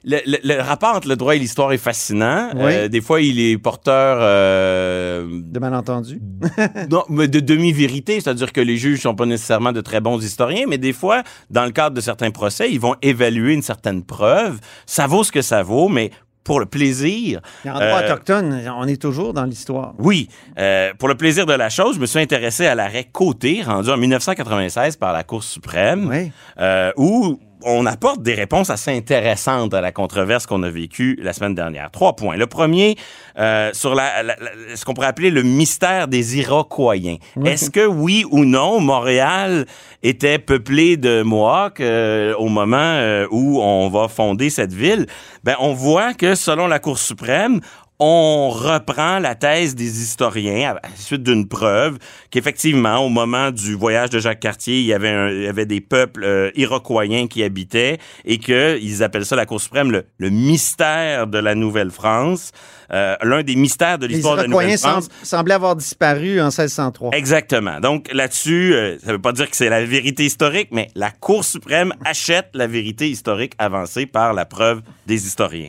le, 0.04 0.18
le- 0.26 0.38
le 0.42 0.60
rapport 0.60 0.94
entre 0.96 1.08
le 1.08 1.16
droit 1.16 1.34
et 1.34 1.38
l'histoire 1.38 1.72
est 1.72 1.78
fascinant. 1.78 2.50
Oui. 2.54 2.60
Euh, 2.74 2.88
des 2.88 3.00
fois, 3.00 3.20
il 3.22 3.40
est 3.40 3.56
porteur 3.56 4.18
euh, 4.20 5.26
De 5.30 5.58
malentendu. 5.58 6.20
non, 6.90 7.04
mais 7.08 7.28
de 7.28 7.40
demi-vérité, 7.40 8.20
c'est-à-dire 8.20 8.52
que 8.52 8.60
les 8.60 8.76
juges 8.76 9.00
sont 9.00 9.14
pas 9.14 9.26
nécessairement 9.26 9.72
de 9.72 9.80
très 9.80 10.00
bons 10.00 10.22
historiens, 10.22 10.64
mais 10.68 10.78
des 10.78 10.92
fois, 10.92 11.22
dans 11.50 11.64
le 11.64 11.70
cadre 11.70 11.94
de 11.96 12.00
certains 12.00 12.30
procès, 12.30 12.70
ils 12.70 12.80
vont 12.80 12.94
évaluer 13.02 13.54
une 13.54 13.62
certaine 13.62 14.02
preuve. 14.04 14.58
Ça 14.86 15.06
vaut 15.06 15.24
ce 15.24 15.32
que 15.32 15.42
ça 15.42 15.62
vaut, 15.62 15.88
mais 15.88 16.10
pour 16.44 16.58
le 16.60 16.66
plaisir, 16.66 17.40
en 17.66 17.74
droit 17.74 17.82
Euh, 17.82 18.04
autochtone, 18.04 18.62
on 18.76 18.86
est 18.88 19.00
toujours 19.00 19.32
dans 19.34 19.44
l'histoire. 19.44 19.94
oui, 19.98 20.28
euh, 20.58 20.92
pour 20.98 21.08
le 21.08 21.14
plaisir 21.14 21.46
de 21.46 21.52
la 21.52 21.68
chose, 21.68 21.96
je 21.96 22.00
me 22.00 22.06
suis 22.06 22.18
intéressé 22.18 22.66
à 22.66 22.74
l'arrêt 22.74 23.04
Côté, 23.12 23.62
rendu 23.62 23.90
en 23.90 23.96
1996 23.96 24.96
par 24.96 25.12
la 25.12 25.22
Cour 25.22 25.44
suprême, 25.44 26.08
Oui. 26.08 26.32
euh, 26.58 26.92
où 26.96 27.38
on 27.64 27.86
apporte 27.86 28.22
des 28.22 28.34
réponses 28.34 28.70
assez 28.70 28.90
intéressantes 28.96 29.74
à 29.74 29.80
la 29.80 29.92
controverse 29.92 30.46
qu'on 30.46 30.62
a 30.62 30.70
vécue 30.70 31.18
la 31.22 31.32
semaine 31.32 31.54
dernière. 31.54 31.90
Trois 31.90 32.16
points. 32.16 32.36
Le 32.36 32.46
premier, 32.46 32.96
euh, 33.38 33.70
sur 33.72 33.94
la, 33.94 34.22
la- 34.22 34.36
la- 34.40 34.76
ce 34.76 34.84
qu'on 34.84 34.94
pourrait 34.94 35.08
appeler 35.08 35.30
le 35.30 35.42
mystère 35.42 36.08
des 36.08 36.38
Iroquois. 36.38 36.96
Est-ce 37.44 37.70
que 37.70 37.86
oui 37.86 38.24
ou 38.30 38.44
non, 38.44 38.80
Montréal 38.80 39.66
était 40.02 40.38
peuplé 40.38 40.96
de 40.96 41.22
Mohawks 41.22 41.80
euh, 41.80 42.34
au 42.36 42.48
moment 42.48 42.76
euh, 42.78 43.26
où 43.30 43.60
on 43.62 43.88
va 43.88 44.08
fonder 44.08 44.50
cette 44.50 44.72
ville? 44.72 45.06
Ben, 45.44 45.56
on 45.60 45.72
voit 45.74 46.14
que 46.14 46.34
selon 46.34 46.66
la 46.66 46.78
Cour 46.78 46.98
suprême, 46.98 47.60
on 48.02 48.48
reprend 48.48 49.18
la 49.18 49.34
thèse 49.34 49.74
des 49.74 50.00
historiens 50.02 50.70
à 50.70 50.74
la 50.74 50.80
suite 50.96 51.22
d'une 51.22 51.46
preuve 51.46 51.98
qu'effectivement, 52.30 52.98
au 53.04 53.10
moment 53.10 53.50
du 53.50 53.74
voyage 53.74 54.08
de 54.10 54.18
Jacques 54.18 54.40
Cartier, 54.40 54.78
il 54.80 54.86
y 54.86 54.94
avait, 54.94 55.10
un- 55.10 55.28
il 55.28 55.42
y 55.42 55.46
avait 55.46 55.66
des 55.66 55.80
peuples 55.82 56.24
euh, 56.24 56.50
iroquoiens 56.54 57.26
qui 57.26 57.42
habitaient 57.42 57.98
et 58.24 58.38
que 58.38 58.78
ils 58.80 59.02
appellent 59.02 59.26
ça 59.26 59.36
la 59.36 59.44
Cour 59.46 59.60
suprême 59.60 59.90
le, 59.90 60.04
le 60.18 60.30
mystère 60.30 61.26
de 61.26 61.38
la 61.38 61.54
Nouvelle-France, 61.54 62.52
euh, 62.92 63.16
l'un 63.22 63.42
des 63.42 63.54
mystères 63.56 63.98
de 63.98 64.06
l'histoire 64.06 64.36
de 64.36 64.42
la 64.42 64.48
Nouvelle-France. 64.48 65.08
sem- 65.22 65.24
semblaient 65.26 65.54
avoir 65.54 65.76
disparu 65.76 66.40
en 66.40 66.46
1603. 66.50 67.10
Exactement. 67.14 67.80
Donc 67.80 68.08
là-dessus, 68.12 68.74
euh, 68.74 68.96
ça 69.04 69.12
veut 69.12 69.18
pas 69.20 69.32
dire 69.32 69.48
que 69.50 69.56
c'est 69.56 69.68
la 69.68 69.84
vérité 69.84 70.24
historique, 70.24 70.68
mais 70.72 70.88
la 70.94 71.10
Cour 71.10 71.44
suprême 71.44 71.92
achète 72.04 72.48
la 72.54 72.66
vérité 72.66 73.10
historique 73.10 73.52
avancée 73.58 74.06
par 74.06 74.32
la 74.32 74.44
preuve 74.46 74.80
des 75.06 75.26
historiens. 75.26 75.68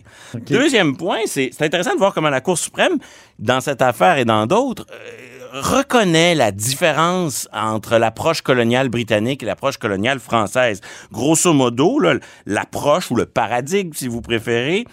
Deuxième 0.50 0.96
point, 0.96 1.20
c'est 1.26 1.50
c'est 1.52 1.66
intéressant 1.66 1.94
de 1.94 1.98
voir 2.00 2.14
comment 2.14 2.21
la 2.30 2.42
Cour 2.42 2.58
suprême, 2.58 2.98
dans 3.40 3.62
cette 3.62 3.82
affaire 3.82 4.18
et 4.18 4.26
dans 4.26 4.46
d'autres, 4.46 4.86
euh, 4.92 5.32
reconnaît 5.54 6.36
la 6.36 6.52
différence 6.52 7.48
entre 7.52 7.98
l'approche 7.98 8.42
coloniale 8.42 8.90
britannique 8.90 9.44
et 9.44 9.46
l'approche 9.46 9.78
coloniale 9.78 10.20
française. 10.20 10.82
Grosso 11.12 11.52
modo, 11.54 12.00
l'approche 12.46 13.12
ou 13.12 13.16
le 13.16 13.26
paradigme, 13.26 13.92
si 13.94 14.08
vous 14.08 14.22
préférez, 14.22 14.86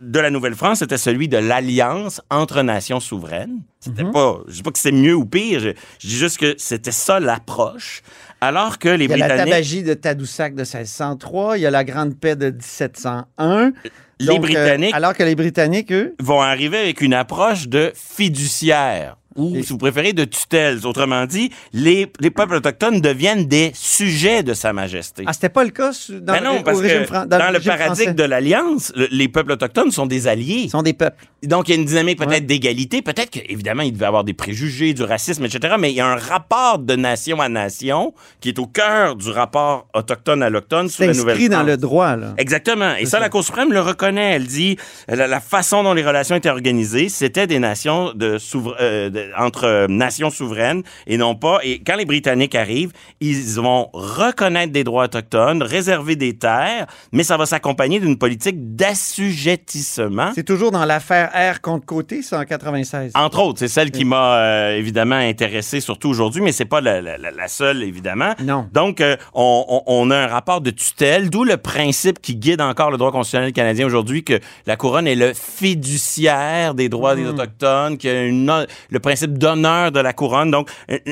de 0.00 0.18
la 0.18 0.30
Nouvelle-France, 0.30 0.78
c'était 0.78 0.98
celui 0.98 1.28
de 1.28 1.36
l'alliance 1.36 2.22
entre 2.30 2.62
nations 2.62 3.00
souveraines. 3.00 3.62
C'était 3.80 4.04
pas, 4.04 4.38
je 4.48 4.54
dis 4.54 4.62
pas 4.62 4.70
que 4.70 4.78
c'est 4.78 4.92
mieux 4.92 5.14
ou 5.14 5.26
pire, 5.26 5.60
je, 5.60 5.70
je 5.98 6.06
dis 6.06 6.16
juste 6.16 6.38
que 6.38 6.54
c'était 6.58 6.90
ça 6.90 7.20
l'approche. 7.20 8.02
Alors 8.40 8.78
que 8.78 8.88
les 8.88 9.04
Il 9.04 9.10
y 9.10 9.14
a 9.14 9.16
la 9.18 9.26
Britanniques, 9.26 9.52
tabagie 9.52 9.82
de 9.82 9.94
Tadoussac 9.94 10.54
de 10.54 10.60
1603, 10.62 11.58
il 11.58 11.60
y 11.62 11.66
a 11.66 11.70
la 11.70 11.84
Grande 11.84 12.18
Paix 12.18 12.36
de 12.36 12.50
1701. 12.50 13.72
Les 14.18 14.26
Donc, 14.26 14.36
euh, 14.36 14.40
Britanniques- 14.40 14.94
alors 14.94 15.14
que 15.14 15.22
les 15.22 15.34
Britanniques, 15.34 15.92
eux, 15.92 16.14
vont 16.20 16.40
arriver 16.40 16.78
avec 16.78 17.00
une 17.00 17.14
approche 17.14 17.68
de 17.68 17.92
fiduciaire 17.94 19.16
ou, 19.36 19.54
si 19.62 19.68
vous 19.72 19.78
préférez, 19.78 20.12
de 20.12 20.24
tutelle. 20.24 20.84
Autrement 20.84 21.24
dit, 21.26 21.50
les, 21.72 22.10
les 22.20 22.30
peuples 22.30 22.54
autochtones 22.54 23.00
deviennent 23.00 23.46
des 23.46 23.70
sujets 23.74 24.42
de 24.42 24.54
Sa 24.54 24.72
Majesté. 24.72 25.22
ah, 25.26 25.32
c'était 25.32 25.48
pas 25.48 25.64
le 25.64 25.70
cas 25.70 25.90
dans 26.10 26.32
Ben 26.32 26.42
non, 26.42 26.56
le, 26.58 26.62
parce 26.64 26.78
au 26.78 26.80
régime 26.80 27.00
que 27.02 27.06
fran- 27.06 27.26
dans, 27.26 27.36
le 27.52 27.60
paradigme 27.60 27.72
français. 27.84 28.12
de 28.14 28.22
l'Alliance, 28.24 28.92
le- 28.96 29.08
les 29.10 29.28
peuples 29.28 29.52
autochtones 29.52 29.90
sont 29.92 30.06
des 30.06 30.26
alliés. 30.26 30.62
Ils 30.64 30.70
sont 30.70 30.82
des 30.82 30.92
peuples. 30.94 31.24
Donc, 31.44 31.68
il 31.68 31.72
y 31.74 31.74
a 31.76 31.80
une 31.80 31.86
dynamique 31.86 32.18
peut-être 32.18 32.30
Ouais. 32.30 32.40
d'égalité. 32.40 33.02
Peut-être 33.02 33.30
qu'évidemment, 33.30 33.82
il 33.82 33.92
devait 33.92 34.04
y 34.04 34.08
avoir 34.08 34.24
des 34.24 34.34
préjugés, 34.34 34.92
du 34.94 35.02
racisme, 35.04 35.44
etc. 35.44 35.74
Mais 35.78 35.90
il 35.90 35.96
y 35.96 36.00
a 36.00 36.06
un 36.06 36.16
rapport 36.16 36.78
de 36.78 36.96
nation 36.96 37.40
à 37.40 37.48
nation 37.48 38.12
qui 38.40 38.48
est 38.50 38.58
au 38.58 38.66
cœur 38.66 39.16
du 39.16 39.30
rapport 39.30 39.86
autochtone-allochtone 39.94 40.88
sous 40.88 40.96
C'est 40.98 41.04
la 41.06 41.10
inscrit 41.12 41.22
Nouvelle-France. 41.24 41.50
dans 41.50 41.62
le 41.62 41.76
droit, 41.76 42.16
là. 42.16 42.34
Exactement. 42.36 42.94
Et 42.96 43.04
ça, 43.04 43.12
ça. 43.12 43.20
la 43.20 43.28
Cour 43.28 43.44
suprême 43.44 43.72
le 43.72 43.80
reconnaît. 43.80 44.32
Elle 44.34 44.46
dit 44.46 44.76
la, 45.08 45.26
la 45.26 45.40
façon 45.40 45.82
dont 45.82 45.94
les 45.94 46.04
relations 46.04 46.36
étaient 46.36 46.50
organisées, 46.50 47.08
c'était 47.08 47.46
des 47.46 47.58
nations 47.58 48.12
de 48.14 48.38
souvera- 48.38 48.76
euh, 48.80 49.10
entre 49.38 49.64
euh, 49.64 49.86
nations 49.88 50.30
souveraines 50.30 50.82
et 51.06 51.16
non 51.16 51.34
pas. 51.34 51.58
Et 51.62 51.80
quand 51.80 51.96
les 51.96 52.04
Britanniques 52.04 52.54
arrivent, 52.54 52.92
ils 53.20 53.54
vont 53.60 53.88
reconnaître 53.92 54.72
des 54.72 54.84
droits 54.84 55.04
autochtones, 55.04 55.62
réserver 55.62 56.16
des 56.16 56.36
terres, 56.36 56.86
mais 57.12 57.22
ça 57.22 57.36
va 57.36 57.46
s'accompagner 57.46 58.00
d'une 58.00 58.18
politique 58.18 58.74
d'assujettissement. 58.76 60.32
C'est 60.34 60.44
toujours 60.44 60.70
dans 60.70 60.84
l'affaire 60.84 61.30
R 61.34 61.60
contre 61.60 61.86
côté, 61.86 62.22
ça, 62.22 62.40
en 62.40 62.44
96. 62.44 63.12
Entre 63.14 63.38
autres, 63.40 63.58
c'est 63.58 63.68
celle 63.68 63.90
qui 63.90 64.04
m'a 64.04 64.34
euh, 64.36 64.76
évidemment 64.76 65.16
intéressé, 65.16 65.80
surtout 65.80 66.08
aujourd'hui, 66.08 66.42
mais 66.42 66.52
c'est 66.52 66.64
pas 66.64 66.80
la, 66.80 67.00
la- 67.00 67.18
la- 67.18 67.30
la 67.30 67.48
seule, 67.48 67.82
évidemment. 67.82 68.34
Non. 68.42 68.66
Donc, 68.72 69.00
euh, 69.00 69.16
on, 69.34 70.10
a 70.10 70.16
un 70.16 70.26
rapport 70.26 70.60
de 70.60 70.70
tutelle, 70.70 71.30
d'où 71.30 71.44
le 71.44 71.56
principe 71.56 72.20
qui 72.20 72.36
guide 72.36 72.60
encore 72.60 72.90
le 72.90 72.96
droit 72.96 73.12
constitutionnel 73.12 73.52
canadien 73.52 73.86
aujourd'hui, 73.86 74.24
que 74.24 74.40
la 74.66 74.76
couronne 74.76 75.06
est 75.06 75.14
le 75.14 75.32
fiduciaire 75.34 76.74
des 76.74 76.88
droits 76.88 77.14
des 77.16 77.26
Autochtones, 77.26 77.96
qu'il 77.98 78.10
y 78.10 78.12
a 78.12 78.22
une, 78.24 78.66
le 78.90 78.98
principe 79.00 79.09
d'honneur 79.14 79.92
de 79.92 80.00
la 80.00 80.12
couronne. 80.12 80.50
Donc, 80.50 80.68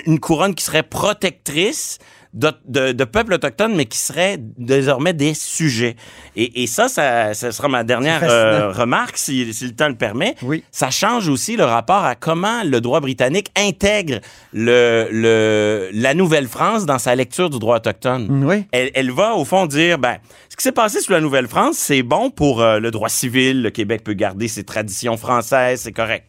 une- 0.06 0.18
couronne 0.20 0.54
qui 0.54 0.64
serait 0.64 0.82
protectrice 0.82 1.98
de, 2.34 2.52
de, 2.66 2.92
de 2.92 3.04
peuples 3.04 3.32
autochtones, 3.32 3.74
mais 3.74 3.86
qui 3.86 3.96
seraient 3.96 4.36
désormais 4.38 5.14
des 5.14 5.32
sujets. 5.32 5.96
Et, 6.36 6.62
et 6.62 6.66
ça, 6.66 6.88
ça, 6.88 7.32
ça 7.32 7.52
sera 7.52 7.68
ma 7.68 7.84
dernière 7.84 8.20
euh, 8.22 8.70
remarque, 8.70 9.16
si, 9.16 9.52
si 9.54 9.64
le 9.64 9.74
temps 9.74 9.88
le 9.88 9.94
permet. 9.94 10.34
Oui. 10.42 10.62
Ça 10.70 10.90
change 10.90 11.28
aussi 11.28 11.56
le 11.56 11.64
rapport 11.64 12.04
à 12.04 12.14
comment 12.14 12.62
le 12.64 12.82
droit 12.82 13.00
britannique 13.00 13.48
intègre 13.56 14.20
le, 14.52 15.08
le, 15.10 15.88
la 15.94 16.12
Nouvelle-France 16.12 16.84
dans 16.84 16.98
sa 16.98 17.14
lecture 17.14 17.48
du 17.48 17.58
droit 17.58 17.76
autochtone. 17.76 18.44
Oui. 18.44 18.66
Elle, 18.72 18.90
elle 18.94 19.10
va, 19.10 19.34
au 19.34 19.46
fond, 19.46 19.64
dire, 19.64 19.98
ben, 19.98 20.18
ce 20.50 20.56
qui 20.56 20.62
s'est 20.62 20.72
passé 20.72 21.00
sous 21.00 21.12
la 21.12 21.20
Nouvelle-France, 21.20 21.76
c'est 21.78 22.02
bon 22.02 22.30
pour 22.30 22.60
euh, 22.60 22.78
le 22.78 22.90
droit 22.90 23.08
civil. 23.08 23.62
Le 23.62 23.70
Québec 23.70 24.04
peut 24.04 24.12
garder 24.12 24.48
ses 24.48 24.64
traditions 24.64 25.16
françaises, 25.16 25.80
c'est 25.80 25.92
correct. 25.92 26.26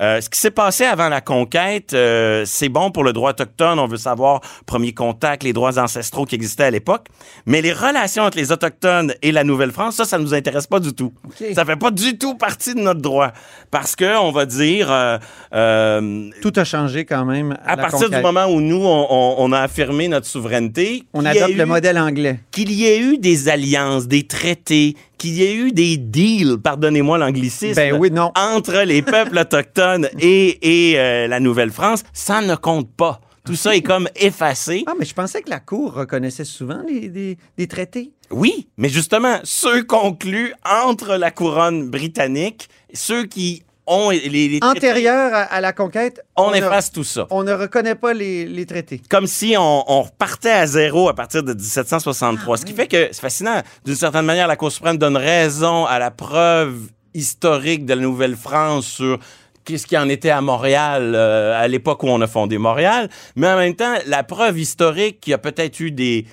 Euh, 0.00 0.20
ce 0.20 0.28
qui 0.30 0.38
s'est 0.38 0.50
passé 0.52 0.84
avant 0.84 1.08
la 1.08 1.20
conquête, 1.20 1.92
euh, 1.92 2.44
c'est 2.46 2.68
bon 2.68 2.90
pour 2.90 3.02
le 3.04 3.12
droit 3.12 3.30
autochtone. 3.30 3.78
On 3.78 3.86
veut 3.86 3.96
savoir 3.96 4.40
premier 4.66 4.92
contact, 4.94 5.42
les 5.42 5.52
droits 5.52 5.78
ancestraux 5.78 6.24
qui 6.24 6.34
existaient 6.36 6.64
à 6.64 6.70
l'époque. 6.70 7.06
Mais 7.46 7.60
les 7.62 7.72
relations 7.72 8.22
entre 8.22 8.38
les 8.38 8.52
autochtones 8.52 9.14
et 9.22 9.32
la 9.32 9.44
Nouvelle-France, 9.44 9.96
ça, 9.96 10.04
ça 10.04 10.18
nous 10.18 10.34
intéresse 10.34 10.66
pas 10.66 10.80
du 10.80 10.92
tout. 10.92 11.12
OK. 11.24 11.44
Ça 11.54 11.64
fait 11.64 11.76
pas 11.76 11.90
du 11.90 12.16
tout 12.16 12.34
partie 12.36 12.74
de 12.74 12.80
notre 12.80 13.00
droit, 13.00 13.32
parce 13.70 13.96
que 13.96 14.18
on 14.18 14.30
va 14.30 14.46
dire. 14.46 14.90
euh, 14.90 15.18
euh, 15.54 16.30
Tout 16.42 16.52
a 16.56 16.64
changé 16.64 17.04
quand 17.04 17.24
même. 17.24 17.52
À, 17.64 17.72
à 17.72 17.76
la 17.76 17.82
partir 17.82 18.06
conquête. 18.06 18.18
du 18.18 18.22
moment 18.22 18.46
où 18.46 18.60
nous, 18.60 18.76
on, 18.84 19.06
on- 19.10 19.34
on 19.38 19.52
a 19.52 19.60
affirmé 19.60 20.08
notre 20.08 20.26
souveraineté, 20.26 21.04
On 21.12 21.24
adopte 21.24 21.54
le 21.54 21.66
modèle 21.66 21.98
anglais. 21.98 22.40
qu'il 22.50 22.70
y 22.72 22.86
ait 22.86 23.00
eu 23.00 23.18
des 23.18 23.48
alliances, 23.48 24.06
des 24.06 24.26
traités, 24.26 24.96
qu'il 25.18 25.34
y 25.34 25.42
ait 25.42 25.54
eu 25.54 25.72
des 25.72 25.96
deals, 25.98 26.56
pardonnez-moi 26.62 27.18
l'anglicisme, 27.18 27.74
Ben 27.74 27.94
oui, 27.98 28.10
non. 28.10 28.32
entre 28.36 28.82
les 28.84 29.02
peuples 29.14 29.36
autochtones 29.38 30.08
et, 30.18 30.90
et 30.92 30.98
euh, 30.98 31.26
la 31.26 31.40
Nouvelle-France, 31.40 32.04
ça 32.12 32.40
ne 32.40 32.54
compte 32.54 32.90
pas. 32.96 33.20
Tout 33.44 33.54
ça 33.56 33.74
est 33.74 33.80
comme 33.82 34.08
effacé. 34.16 34.84
Ah, 34.86 34.92
mais 34.98 35.06
je 35.06 35.14
pensais 35.14 35.40
que 35.40 35.48
la 35.48 35.58
Cour 35.60 35.94
reconnaissait 35.94 36.44
souvent 36.44 36.82
les, 36.86 37.08
des 37.56 37.66
traités. 37.66 38.12
Oui, 38.30 38.68
mais 38.76 38.90
justement, 38.90 39.38
ceux 39.42 39.82
conclus 39.84 40.52
entre 40.70 41.16
la 41.16 41.30
couronne 41.30 41.88
britannique, 41.88 42.68
ceux 42.92 43.24
qui 43.24 43.62
ont 43.88 44.10
les, 44.10 44.28
les 44.28 44.60
traités, 44.60 44.78
Antérieur 44.78 45.34
à, 45.34 45.42
à 45.42 45.60
la 45.60 45.72
conquête, 45.72 46.20
on 46.36 46.52
efface 46.54 46.92
tout 46.92 47.04
ça. 47.04 47.26
on 47.30 47.42
ne 47.42 47.52
reconnaît 47.52 47.94
pas 47.94 48.12
les, 48.14 48.44
les 48.46 48.66
traités. 48.66 49.00
comme 49.08 49.26
si 49.26 49.54
on, 49.58 49.84
on 49.90 50.02
repartait 50.02 50.50
à 50.50 50.66
zéro 50.66 51.08
à 51.08 51.14
partir 51.14 51.42
de 51.42 51.54
1763. 51.54 52.58
Ce 52.58 52.64
qui 52.64 52.72
fait 52.74 52.86
que 52.86 53.08
c'est 53.12 53.20
fascinant. 53.20 53.62
D'une 53.84 53.94
certaine 53.96 54.24
manière, 54.26 54.46
la 54.46 54.56
Cour 54.56 54.70
suprême 54.70 54.98
donne 54.98 55.16
raison 55.16 55.86
à 55.86 55.98
la 55.98 56.10
preuve 56.10 56.76
historique 57.14 57.84
de 57.86 57.94
la 57.94 58.00
Nouvelle-France 58.02 58.86
sur 58.86 59.18
qu'est-ce 59.64 59.86
qui 59.86 59.98
en 59.98 60.08
était 60.08 60.30
à 60.30 60.40
Montréal 60.40 61.12
euh, 61.14 61.58
à 61.60 61.66
l'époque 61.68 62.02
où 62.02 62.08
on 62.08 62.20
a 62.20 62.26
fondé 62.26 62.58
Montréal. 62.58 63.08
Mais 63.36 63.48
en 63.48 63.56
même 63.56 63.74
temps, 63.74 63.94
la 64.06 64.22
preuve 64.22 64.58
historique 64.58 65.20
qu'il 65.20 65.32
y 65.32 65.34
a 65.34 65.38
peut-être 65.38 65.80
eu 65.80 65.90
des 65.90 66.26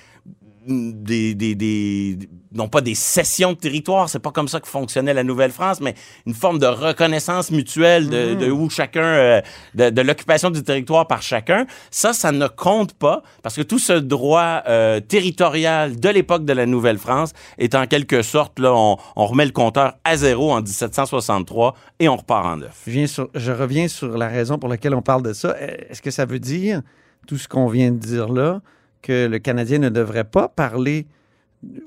des, 0.68 1.34
des, 1.34 1.54
des- 1.54 2.18
non 2.56 2.68
pas 2.68 2.80
des 2.80 2.94
cessions 2.94 3.52
de 3.52 3.58
territoire, 3.58 4.08
c'est 4.08 4.18
pas 4.18 4.30
comme 4.32 4.48
ça 4.48 4.60
que 4.60 4.68
fonctionnait 4.68 5.14
la 5.14 5.22
Nouvelle-France, 5.24 5.80
mais 5.80 5.94
une 6.26 6.34
forme 6.34 6.58
de 6.58 6.66
reconnaissance 6.66 7.50
mutuelle 7.50 8.08
de, 8.08 8.34
de 8.34 8.50
où 8.50 8.68
chacun, 8.70 9.02
euh, 9.04 9.40
de, 9.74 9.90
de 9.90 10.00
l'occupation 10.02 10.50
du 10.50 10.62
territoire 10.62 11.06
par 11.06 11.22
chacun. 11.22 11.66
Ça, 11.90 12.12
ça 12.12 12.32
ne 12.32 12.46
compte 12.48 12.94
pas 12.94 13.22
parce 13.42 13.56
que 13.56 13.62
tout 13.62 13.78
ce 13.78 13.92
droit 13.92 14.62
euh, 14.68 15.00
territorial 15.00 15.98
de 15.98 16.08
l'époque 16.08 16.44
de 16.44 16.52
la 16.52 16.66
Nouvelle-France 16.66 17.32
est 17.58 17.74
en 17.74 17.86
quelque 17.86 18.22
sorte, 18.22 18.58
là, 18.58 18.72
on, 18.74 18.96
on 19.16 19.26
remet 19.26 19.44
le 19.46 19.52
compteur 19.52 19.94
à 20.04 20.16
zéro 20.16 20.52
en 20.52 20.62
1763 20.62 21.74
et 22.00 22.08
on 22.08 22.16
repart 22.16 22.46
en 22.46 22.56
neuf. 22.58 22.82
Je, 22.86 22.90
viens 22.92 23.06
sur- 23.06 23.28
je 23.34 23.52
reviens 23.52 23.88
sur 23.88 24.16
la 24.16 24.28
raison 24.28 24.58
pour 24.58 24.68
laquelle 24.68 24.94
on 24.94 25.02
parle 25.02 25.22
de 25.22 25.32
ça. 25.32 25.54
Euh, 25.60 25.68
Est-ce 25.90 26.02
que 26.02 26.10
ça 26.10 26.24
veut 26.24 26.38
dire, 26.38 26.82
tout 27.26 27.36
ce 27.38 27.48
qu'on 27.48 27.66
vient 27.68 27.90
de 27.90 27.98
dire 27.98 28.28
là, 28.28 28.60
que 29.02 29.26
le 29.26 29.38
Canadien 29.38 29.78
ne 29.78 29.88
devrait 29.88 30.24
pas 30.24 30.48
parler 30.48 31.06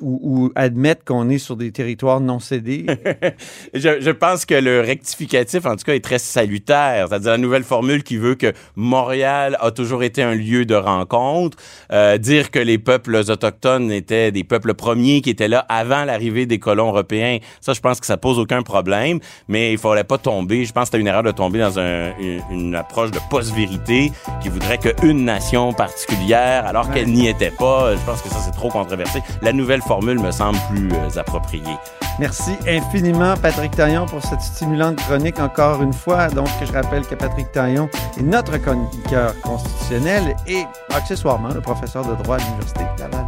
ou, 0.02 0.20
ou 0.22 0.52
admettre 0.56 1.04
qu'on 1.06 1.30
est 1.30 1.38
sur 1.38 1.56
des 1.56 1.72
territoires 1.72 2.20
non 2.20 2.40
cédés? 2.40 2.86
Je, 3.74 4.02
je 4.02 4.10
pense 4.12 4.46
que 4.46 4.56
le 4.56 4.82
rectificatif, 4.82 5.66
en 5.66 5.76
tout 5.76 5.84
cas, 5.86 5.94
est 5.94 6.04
très 6.04 6.20
salutaire. 6.20 7.08
C'est-à-dire 7.08 7.32
la 7.32 7.38
nouvelle 7.38 7.64
formule 7.64 8.04
qui 8.04 8.18
veut 8.18 8.36
que 8.36 8.54
Montréal 8.76 9.58
a 9.60 9.72
toujours 9.72 10.04
été 10.04 10.24
un 10.24 10.34
lieu 10.36 10.66
de 10.66 10.76
rencontre. 10.76 11.58
Euh, 11.92 12.18
dire 12.18 12.52
que 12.52 12.60
les 12.60 12.78
peuples 12.78 13.16
autochtones 13.16 13.92
étaient 13.92 14.32
des 14.32 14.44
peuples 14.44 14.74
premiers 14.74 15.22
qui 15.22 15.30
étaient 15.30 15.48
là 15.48 15.66
avant 15.70 16.06
l'arrivée 16.06 16.46
des 16.46 16.60
colons 16.60 16.88
européens, 16.90 17.38
ça, 17.62 17.74
je 17.74 17.80
pense 17.80 18.00
que 18.00 18.06
ça 18.06 18.18
pose 18.18 18.40
aucun 18.40 18.62
problème. 18.64 19.20
Mais 19.48 19.72
il 19.74 19.78
faudrait 19.78 20.04
pas 20.04 20.18
tomber. 20.18 20.66
Je 20.66 20.74
pense 20.74 20.84
que 20.84 20.88
c'était 20.88 21.02
une 21.02 21.08
erreur 21.08 21.24
de 21.24 21.32
tomber 21.32 21.60
dans 21.60 21.78
un- 21.80 22.18
une, 22.20 22.42
une 22.52 22.76
approche 22.76 23.12
de 23.12 23.20
post-vérité 23.30 24.12
qui 24.42 24.50
voudrait 24.50 24.78
qu'une 24.78 25.26
nation 25.26 25.74
particulière, 25.74 26.66
alors 26.66 26.90
qu'elle 26.92 27.08
n'y 27.08 27.28
était 27.28 27.52
pas. 27.52 27.96
Je 27.96 28.02
pense 28.06 28.22
que 28.22 28.30
ça, 28.30 28.40
c'est 28.44 28.52
trop 28.52 28.70
controversé. 28.70 29.20
La 29.42 29.52
nouvelle 29.60 29.82
formule 29.82 30.20
me 30.20 30.32
semble 30.32 30.58
plus 30.70 30.90
euh, 30.92 31.20
appropriée. 31.20 31.78
Merci 32.20 32.52
infiniment, 32.68 33.36
Patrick 33.42 33.76
Taillon, 33.76 34.06
pour 34.06 34.24
cette 34.24 34.42
stimulante 34.42 34.98
chronique 34.98 35.40
encore 35.40 35.82
une 35.84 35.94
fois. 35.94 36.28
Donc, 36.30 36.48
je 36.66 36.72
rappelle 36.72 37.06
que 37.06 37.16
Patrick 37.16 37.52
Taillon 37.52 37.90
est 38.18 38.24
notre 38.24 38.58
chroniqueur 38.58 39.40
constitutionnel 39.42 40.36
et 40.48 40.64
accessoirement 40.94 41.50
le 41.50 41.62
professeur 41.62 42.06
de 42.06 42.22
droit 42.24 42.38
à 42.38 42.40
l'Université 42.40 42.82
de 42.96 43.02
Laval. 43.02 43.26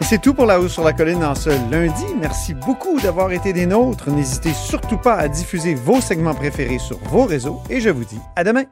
Et 0.00 0.04
c'est 0.04 0.18
tout 0.18 0.34
pour 0.34 0.46
La 0.46 0.58
Hausse 0.58 0.72
sur 0.72 0.84
la 0.84 0.92
Colline 0.92 1.24
en 1.24 1.34
ce 1.34 1.50
lundi. 1.70 2.04
Merci 2.20 2.54
beaucoup 2.54 3.00
d'avoir 3.00 3.30
été 3.30 3.52
des 3.52 3.66
nôtres. 3.66 4.10
N'hésitez 4.10 4.52
surtout 4.52 4.98
pas 4.98 5.14
à 5.14 5.28
diffuser 5.28 5.74
vos 5.74 6.00
segments 6.00 6.34
préférés 6.34 6.78
sur 6.78 6.98
vos 7.04 7.24
réseaux 7.24 7.62
et 7.70 7.80
je 7.80 7.90
vous 7.90 8.04
dis 8.04 8.20
à 8.34 8.42
demain. 8.42 8.64